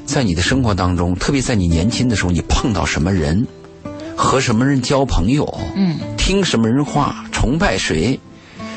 [0.05, 3.47] 在你的生活当中，特别在你年轻的时候，你碰到什么人，
[4.15, 8.19] 和什么人交朋友，嗯，听什么人话，崇拜谁，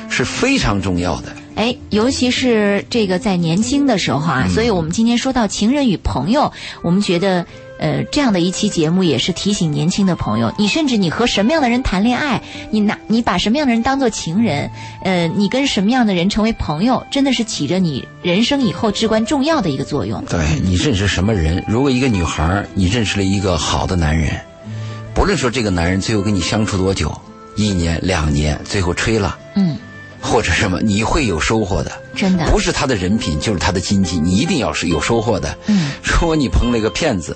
[0.09, 1.37] 是非常重要的。
[1.57, 7.45] 哎，尤其是这个在年轻的时候啊，嗯所以我们今天说到情人与朋友，我们觉得。
[7.81, 14.71] 呃，这样的一期节目也是提醒年轻的朋友，你甚至你和什么样的人谈恋爱，你拿你把什么样的人当做情人，
[15.03, 20.23] 呃，你跟什么样的人成为朋友，真的是起着你人生以后至关重要的一个作用。
[20.27, 21.65] 对你认识什么人？
[21.67, 24.39] 如果一个女孩儿你认识了一个好的男人，
[25.15, 27.11] 不论说这个男人最后跟你相处多久，
[27.57, 29.79] 一年两年，最后吹了，嗯，
[30.21, 31.91] 或者什么，你会有收获的。
[32.15, 35.57] 真的不是他的人品，就是他的经济，你一定要是有收获的。
[35.67, 37.35] 嗯，如果你碰了一个骗子，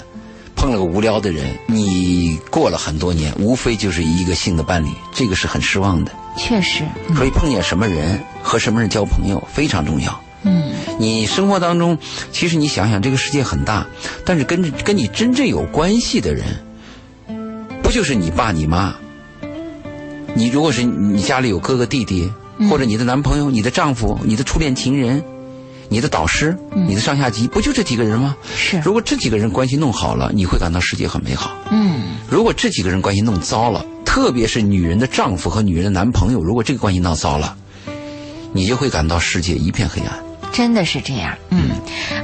[0.65, 6.13] 碰了个无聊的人，你过了很多年，无非就是一个性的伴侣，这个是很失望的。
[6.39, 10.19] 确实，嗯所以碰见什么人和什么人交朋友非常重要。
[10.43, 11.99] 嗯你生活当中，
[12.33, 13.87] 其实你想想，这个世界很大，
[14.25, 16.47] 但是跟跟你真正有关系的人，
[17.83, 18.95] 不就是你爸你妈？
[20.33, 22.33] 你如果是你家里有哥哥弟弟，
[22.71, 25.23] 或者你的男朋友、你的丈夫、你的初恋情人、
[25.95, 28.35] 你的导师、你的上下级，不就这几个人吗？
[28.57, 31.53] 是，如果这几个人关系弄好了，你会感到世界很美好。
[31.71, 37.57] 嗯如果这几个人关系弄糟了，特别是女人的丈夫和女人的男朋友，如果这个关系闹糟了，
[38.53, 40.13] 你就会感到世界一片黑暗。
[40.53, 41.71] 真的是这样，嗯，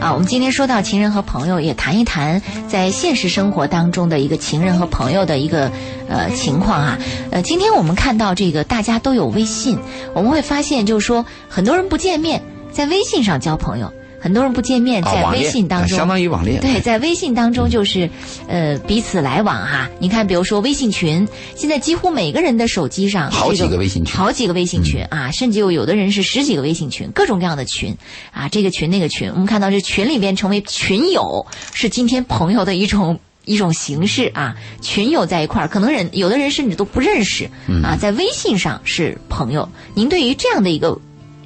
[0.00, 5.70] 啊，我们今天说到情人和朋友，也谈一谈在现实生活当中的一个情人和朋友的一个
[6.08, 6.98] 呃情况啊。
[7.30, 9.78] 呃，今天我们看到这个大家都有微信，
[10.12, 12.42] 我们会发现就是说很多人不见面，
[12.72, 16.60] 在微信上交朋友，很多人不见面，啊，在微信当中，相当于网恋。
[16.60, 18.08] 对， 在微信当中就是，
[18.48, 27.96] 呃，彼此来往哈、你看，比如说微信群，现在几乎每个人的手机上好几个微信群嗯好几个微信群啊，甚至有有的人是十几个微信群，各种各样的群
[28.32, 33.18] 啊，这个群那个群，我们看到这群里边成为群友，是今天朋友的一种。
[33.46, 39.66] 一种形式啊，群友在一块儿，可能人有的人甚至都不认识嗯啊，在微信上是朋友。
[39.94, 40.96] 您对于这样的一个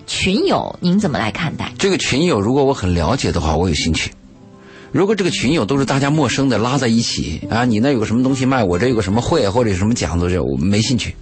[0.06, 1.72] 群友，您怎么来看待？
[1.78, 4.10] 这个群友，如果我很了解的话，我有兴趣。
[4.92, 11.14] 如果这个群友都是大家陌生的拉在一起啊，你那有个什么东西卖，我这有个什么会或者有什么讲座，这我没兴趣。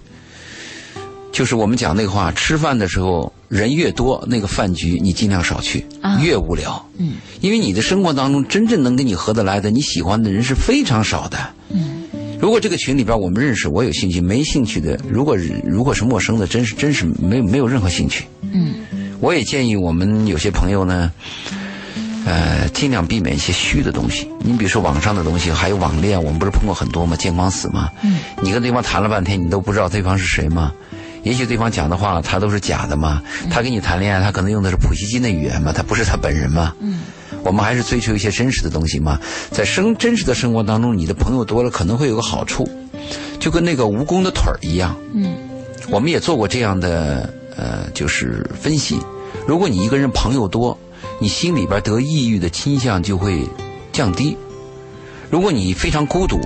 [1.31, 6.85] 就是我们讲那个话，吃饭的时候人越多，那个饭局你尽量少去，啊越无聊。
[6.99, 11.39] 嗯，因为你的生活当中真正能跟你合得来的、你喜欢的人是非常少的。
[11.71, 12.02] 嗯，
[12.43, 18.25] 如果这个群里边我们认识，我有兴趣；没兴趣的，如果如果是陌生的，真是真是没有没有任何兴趣。
[18.41, 18.73] 嗯
[19.21, 21.09] 我也建议我们有些朋友呢，
[22.25, 24.27] 呃，尽量避免一些虚的东西。
[24.39, 27.15] 你比如说网上的东西，还有网恋，我们不是碰过很多吗？
[27.15, 27.89] 见光死吗？
[28.03, 30.73] 嗯，你跟对方谈了半天，你都不知道对方是谁吗？
[31.23, 33.21] 也许对方讲的话他都是假的嘛。
[33.49, 36.75] 他跟你谈恋爱，他可能用的是普希金的语言嘛，他不是他本人嘛。
[36.79, 37.01] 嗯，
[37.43, 39.19] 我们还是追求一些真实的东西嘛。
[39.51, 42.69] 在生真实的生活当中，你的朋友多了，可能会有个好处，
[43.39, 44.95] 就跟那个蜈蚣的腿儿一样。
[45.13, 45.35] 嗯
[45.89, 48.97] 我们也做过这样的呃，就是分析。
[49.45, 50.77] 如果你一个人朋友多，
[51.19, 53.45] 你心里边得抑郁的倾向就会
[53.91, 54.37] 降低。
[55.29, 56.39] 如果你非常孤独，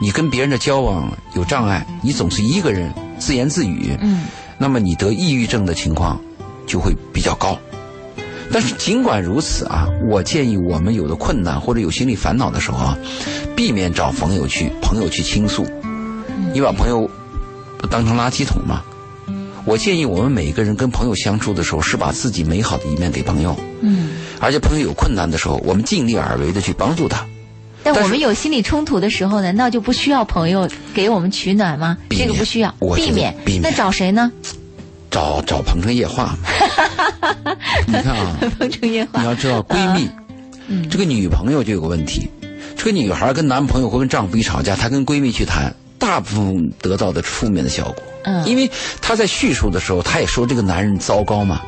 [0.00, 4.24] 你跟别人的交往有障碍，你总是一个人自言自语，嗯
[4.58, 6.20] 那么你得抑郁症的情况
[6.66, 7.58] 就会比较高。
[8.52, 12.98] 但是尽管如此啊，我建议我们有的困难或者有心理烦恼的时候啊，
[13.56, 15.66] 避免找朋友去朋友去倾诉，
[16.52, 17.10] 你把朋友
[17.90, 18.82] 当成垃圾桶嘛。
[19.64, 24.10] 我建议我们每个人跟朋友相处的时候，是把自己美好的一面给朋友，嗯。
[24.40, 27.26] 而且朋友有困难的时候，我们尽力而为的去帮助他。
[27.84, 31.96] 但我们有心理冲突的时候，难道就不需要朋友给我们取暖吗？
[32.10, 33.32] 这个不需要，我避免。
[33.44, 34.32] 避免那找谁呢？
[35.10, 36.38] 找找鹏程夜话嘛。
[37.86, 39.26] 你看啊，鹏程夜话你。
[39.26, 40.08] 要知道闺蜜，
[40.66, 42.28] 嗯这个女朋友就有个问题，
[42.76, 45.74] 这个女孩跟男朋友或跟丈夫一吵架，她跟闺蜜去谈，
[46.14, 47.96] 大部分得到的负面的效果。
[48.22, 48.46] 嗯。
[48.46, 48.70] 因为
[49.02, 51.60] 她在叙述的时候，她也说这个男人糟糕嘛，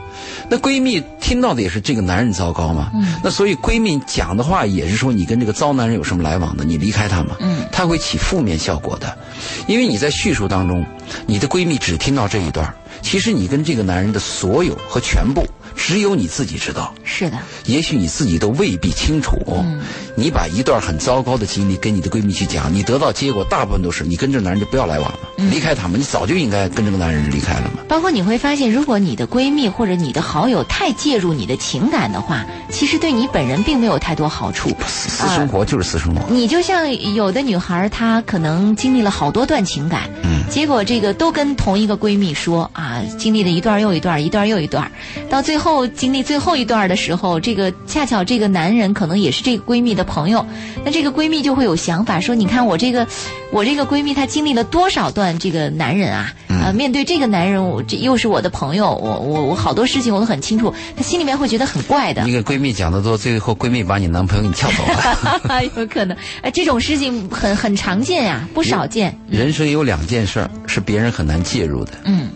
[0.49, 2.93] 那闺蜜听到的也是这个男人糟糕嘛。
[2.95, 3.17] 嗯。
[3.25, 7.35] 那所以闺蜜讲的话也是说你跟这个糟男人有什么来往的，你离开他嘛。
[7.41, 7.67] 嗯。
[7.73, 9.19] 他会起负面效果的，
[9.67, 10.87] 因为你在叙述当中，
[11.27, 16.93] 你的闺蜜只听到这一段儿，其实你跟这个男人的所有和全部只有你自己知道。
[17.05, 19.37] 是的，也许你自己都未必清楚。
[19.49, 19.81] 嗯
[20.19, 26.01] 你把一段很糟糕的经历跟你的闺蜜去讲，你得到结果大部分都是你跟这男人就不要来往了，嗯离开他们。
[26.01, 27.83] 你早就应该跟这个男人离开了嘛。
[27.87, 34.71] 包括你会发现，如果你的闺蜜或者你的好友太介入你的情感的话，其实对你本人并没有太多好处。
[34.87, 36.23] 私私生活就是私生活。
[36.31, 44.91] 你就像有的女孩，她可能经历了好多段情感，嗯结果这个都跟同一个闺蜜说啊，经历了一段又一段，一段又一段，
[45.29, 50.45] 到最后经历最后一段的时候，这个恰巧这个男人可能也是这个闺蜜的朋友，
[50.85, 53.07] 那这个闺蜜就会有想法说，你看我这个
[53.51, 62.33] 我这个闺蜜她经历了多少段这个男人啊，呃，面对这个男人，我这又是我的朋友，我我我好多事情我都很清楚，她心里面会觉得很怪的你。
[62.33, 65.63] 给闺蜜讲的多，最后闺蜜把你男朋友给你撬走了。
[65.77, 69.19] 有可能，哎，这种事情很很常见呀、不少见。
[69.29, 72.29] 人生有两件事儿是别人很难介入的，嗯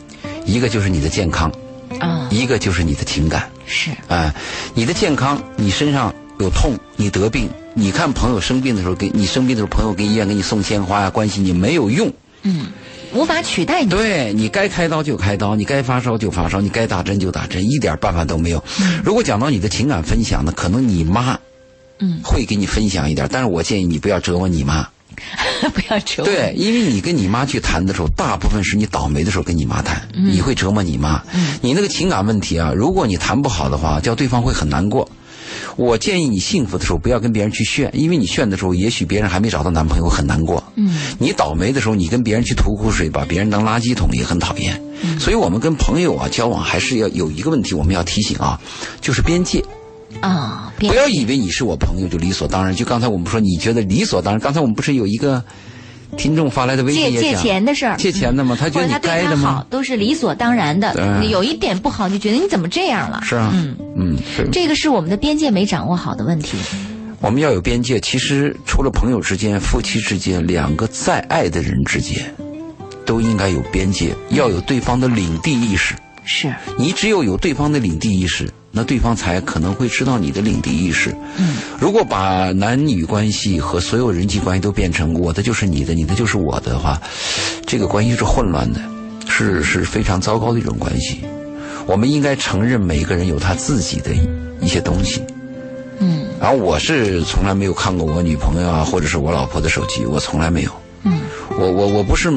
[0.51, 1.48] 一个就是你的健康，
[2.01, 3.48] 啊、一个就是你的情感。
[3.66, 4.34] 是，啊，
[4.74, 12.12] 你的健康，你身上有痛，你得病，你看朋友生病的时候，给你生病的时候，朋友给医院给你送鲜花呀、关心你没有用。
[12.42, 12.66] 嗯，
[13.14, 13.90] 无法取代你。
[13.90, 18.64] 对你该开刀就开刀，你该发烧就发烧，你该打针就打针，一点办法都没有。
[19.05, 21.38] 如果讲到你的情感分享呢，可能你妈，
[22.01, 24.88] 嗯，会给你分享一点，但是我建议你不要折磨你妈。
[25.75, 26.27] 不要折磨。
[26.27, 31.23] 对，因为你跟你妈去谈的时候，大部分是你倒霉的时候跟你妈谈，你会折磨你妈。
[31.61, 35.09] 你那个情感问题啊，如果你谈不好的话，叫对方会很难过。
[35.77, 40.62] 我建议你幸福的时候不要跟别人去炫，因为你炫的时候，也许别人还没找到男朋友，很难过。
[40.77, 44.81] 嗯，你倒霉的时候，你跟别人去吐苦水，把别人当垃圾桶，也很讨厌。
[45.18, 48.61] 所以我们跟朋友啊交往，还是要有一个问题，我们要提醒啊，
[49.01, 49.64] 就是边界。
[50.20, 52.74] 啊，别不要以为你是我朋友就理所当然。
[52.74, 54.40] 就刚才我们说，你觉得理所当然。
[54.40, 55.42] 刚才我们不是有一个
[56.16, 58.56] 听众发来的微信借钱的事儿，借钱的吗？
[58.58, 59.64] 他觉得你该的吗？
[59.70, 63.20] 都是理所当然的，对有一点不好，你就觉得你怎么这样了？
[63.22, 63.52] 是啊，
[63.96, 64.16] 嗯。
[64.52, 66.58] 这个是我们的边界没掌握好的问题。
[67.20, 68.00] 我们要有边界。
[68.00, 72.34] 其实除了朋友之间、夫妻之间，两个再爱的人之间，
[73.04, 75.94] 都应该有边界，要有对方的领地意识。
[76.24, 81.14] 是，你只有有对方的领地意识，那对方才可能会知道你的领地意识。
[81.37, 87.01] 嗯，如果把男女关系和所有人际关系都变成我的就是你的，你的就是我的话，
[87.66, 88.81] 这个关系是混乱的，
[89.29, 91.21] 是是非常糟糕的一种关系。
[91.87, 94.11] 我们应该承认每个人有他自己的
[94.61, 95.23] 一些东西。
[95.99, 100.71] 嗯然后我是从来没有看过我女朋友啊，或者是我老婆的手机，我从来没有。
[101.03, 101.21] 嗯，
[101.59, 102.31] 我我我不是，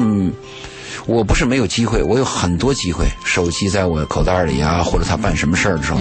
[1.06, 6.00] 我不是没有机会，我有很多机会，手机在我口袋里啊，或者他办什么事儿的时候，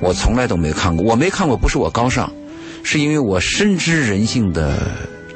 [0.00, 1.04] 我从来都没看过。
[1.04, 2.32] 我没看过，不是我高尚，
[2.82, 4.78] 是因为我深知人性的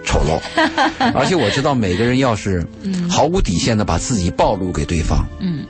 [0.04, 0.40] 丑陋，
[1.14, 2.64] 而且我知道每个人要是
[3.10, 5.64] 毫无底线的把自己暴露给对方，嗯，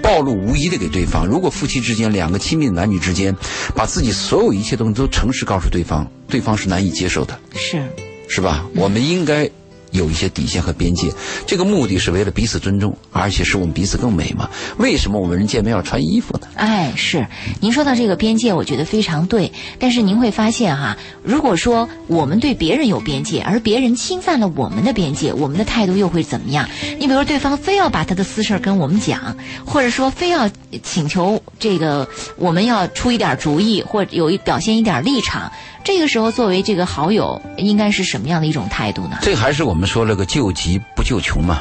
[0.00, 1.26] 暴露无遗的给对方。
[1.26, 3.34] 如果夫妻之间两个亲密的男女之间，
[3.74, 7.36] 把自己所有一切东西都诚实告诉对方，对方是难以接受的。
[7.54, 7.82] 是，
[8.28, 8.64] 是吧？
[8.76, 9.50] 我们应该
[9.90, 11.12] 有一些底线和边界。
[11.46, 14.48] 这个目的是为了彼此尊重，而且使我们彼此更美嘛。
[14.78, 16.48] 为什么我们人见面要穿衣服呢？
[16.56, 17.26] 哎，是
[17.60, 19.52] 您说到这个边界，我觉得非常对。
[19.78, 26.68] 但是您会发现哈，如果说我们对别人有边界，而别人侵犯了我们的边界，我们的态度又会怎么样？
[26.98, 30.48] 你比如说，对方非要把他的私事儿跟我们讲，或者说非要
[30.82, 35.50] 请求这个我们要出一点主意，或者有一表现一点立场，
[35.84, 39.18] 这个时候作为这个好友，应该是什么样的一种态度呢？
[39.22, 41.58] 这还是我们说了个救急不救穷嘛。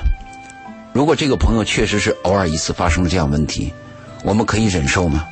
[0.94, 3.74] 如果这个朋友确实是偶尔一次发生了这样问题，
[4.24, 5.26] 我们可以忍受吗？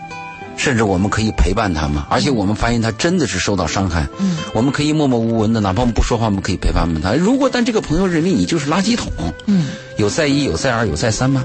[0.55, 2.05] 甚至我们可以陪伴他吗？
[2.11, 7.13] 而且我们发现他真的是受到伤害，嗯，我们可以默默无闻的，哪怕我们不说话，我们可以陪伴他。
[7.13, 9.11] 如果但这个朋友认为你就是垃圾桶，
[9.47, 11.43] 嗯有再一，有再二，有再三吗？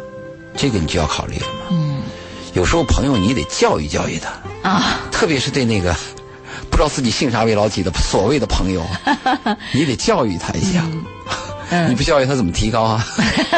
[0.56, 1.68] 这个你就要考虑了嘛。
[1.70, 2.02] 嗯
[2.54, 5.94] 有时候朋友你得教育教育他，啊，特别是对那个
[6.70, 8.84] 不知道自己姓啥为老几的所谓的朋友，
[9.72, 10.82] 你得教育他一下。
[10.84, 11.04] 嗯
[11.88, 13.06] 你不教育他怎么提高啊？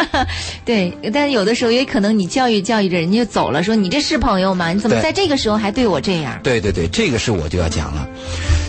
[0.65, 4.73] 对，但是有的时候也可能你教育教育着人家就走了，说你这是朋友吗？
[4.73, 6.39] 你怎么在这个时候还对我这样？
[6.43, 8.09] 对对对，这个是我就要讲了。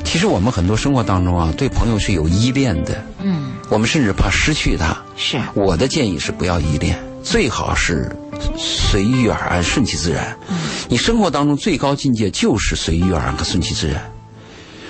[0.03, 4.95] 其实我们很多生活当中啊，对朋友是有依恋的，嗯，我们甚至怕失去他。
[5.15, 8.15] 是，我的建议是不要依恋，最好是
[8.57, 10.37] 随遇而安，顺其自然。
[10.89, 14.03] 你生活当中最高境界就是随遇而安和顺其自然。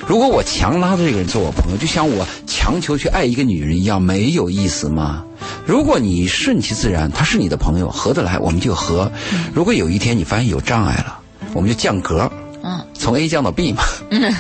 [0.08, 5.24] 如果我强拉着这个人做我朋友，就像我强求去爱一个女人一样，没有意思吗？
[5.66, 9.12] 如果你顺其自然，他是你的朋友，合得来我们就合。
[9.54, 11.20] 如果有一天你发现有障碍了，
[11.54, 12.30] 我们就降格，
[12.64, 13.84] 嗯，从 A 降到 B 嘛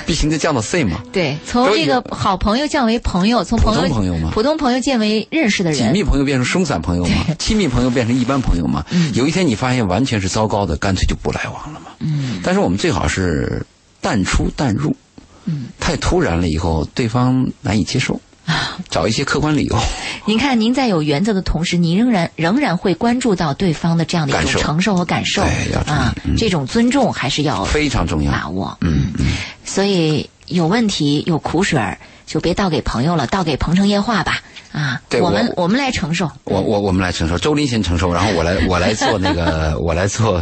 [0.06, 1.02] ，B 型就降到 C 嘛。
[1.12, 8.84] 对，从这个好朋友降为朋友，从朋友普通朋友嘛普通朋友变为认识的人紧密，朋友变成松散朋友嘛，亲密朋友变成一般朋友嘛。
[9.14, 11.92] 有一天你发现完全是糟糕的，干脆就不来往了嘛。
[12.00, 13.66] 嗯但是我们最好是
[14.02, 14.96] 淡出淡入。
[15.46, 18.20] 嗯，太突然了，以后对方难以接受。
[18.90, 19.80] 找一些客观理由。
[20.26, 28.32] 您看，您在有原则的同时，您仍然仍然会关注到对方的这样的一种承受和感受对要啊嗯，这种尊重还是要非常重要。
[28.32, 28.78] 把握。
[28.82, 29.28] 嗯嗯，
[29.64, 31.98] 所以有问题有苦水儿，
[32.32, 34.40] 就别倒给朋友了，倒给鹏城夜话吧。
[34.72, 36.32] 啊，对我们我我们来承受。
[36.46, 40.42] 我我我们来承受，周林先承受，然后我来我来做那个 我来做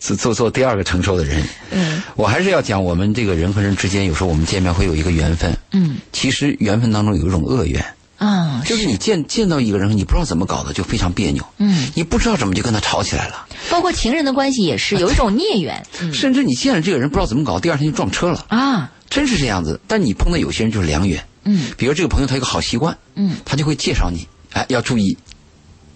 [0.00, 1.40] 做做做第二个承受的人。
[1.70, 5.56] 嗯我还是要讲，我们这个人和人之间，有时候我们见面会有一个缘分。
[5.70, 7.84] 嗯其实缘分当中有一种恶缘，
[8.18, 11.46] 啊，就是你见见到一个人，你不知道怎么搞的，就非常别扭。
[11.58, 15.80] 嗯，你不知道怎么就跟他吵起来了，包括情人的关系也是有一种孽缘。
[16.02, 19.78] 嗯甚至你见了这个人不知道怎么搞，第二天就撞车了，啊，真是这样子。
[19.86, 25.18] 但你碰到有些人就是良缘，嗯比如这个朋友他有个好习惯，嗯他就会介绍你，哎，要注意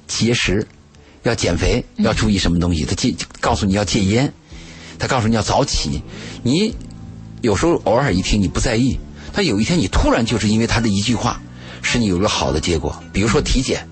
[0.07, 0.67] 节食，
[1.23, 2.85] 要减肥，嗯要注意什么东西。
[2.85, 4.31] 他戒告诉你要戒烟，
[4.99, 6.03] 他告诉你要早起。
[6.43, 6.75] 你
[7.41, 8.99] 有时候偶尔一听你不在意，
[9.33, 11.41] 但有一天你突然就是因为他的一句话，
[11.83, 13.03] 使你有了好的结果。
[13.13, 13.87] 比如说体检，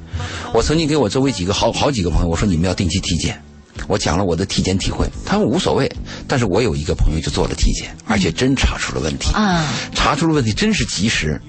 [0.53, 3.41] 我曾经给我周围几个好好几个朋友，我说你们要定期体检。
[3.89, 5.91] 我讲了我的体检体会，他们无所谓，
[6.29, 9.33] 但是我有一个朋友就做了体检，而且真查出了问题。
[9.35, 11.41] 啊，查出了问题，真是及时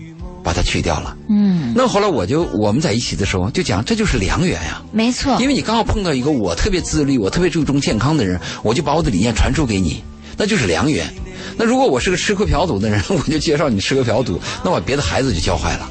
[0.44, 1.16] 把它去掉了。
[1.30, 5.48] 嗯，那后来我就我们在一起的时候就讲，这就是良缘呀、没错因。
[5.48, 10.04] 为你刚好碰到一个我特别自律、我特别注重健康的人，我就把我的理念传授给你，
[10.38, 11.08] 那就是良缘。
[11.58, 15.90] 那如果我是个吃喝嫖赌的人， 我就介绍你吃喝嫖赌，那我别的孩子就教坏了。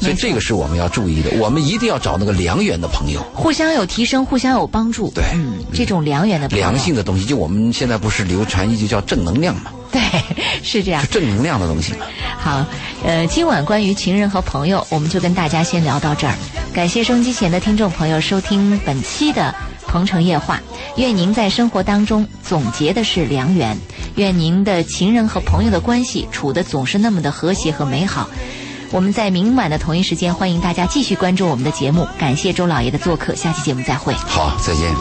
[0.00, 5.10] 所以这个是我们要注意的，我们一定要找那个良缘的朋友，互相有提升，互相有帮助。
[5.14, 7.24] 对嗯，这种良缘的朋友良性的东西。
[7.24, 10.00] 就我们现在不是流传一句叫正能量嘛， 对，
[10.62, 11.08] 是这样是。
[11.08, 12.06] 正能量的东西嘛。
[12.38, 12.64] 好，
[13.04, 16.34] 呃，今晚关于情人和朋友，我们就跟大家先聊到这儿。
[16.72, 19.54] 感谢收音机前的听众朋友收听本期的
[19.90, 20.56] 《鹏城夜话》，
[20.96, 23.76] 愿您在生活当中总结的是良缘，
[24.14, 28.28] 愿您的情人和朋友的关系处的总是那么的和谐和美好。
[28.90, 32.06] 我们在明晚的同一时间欢迎大家继续关注我们的节目。
[32.18, 34.14] 感谢周老爷的做客下期节目再会。
[34.14, 34.94] 好再见。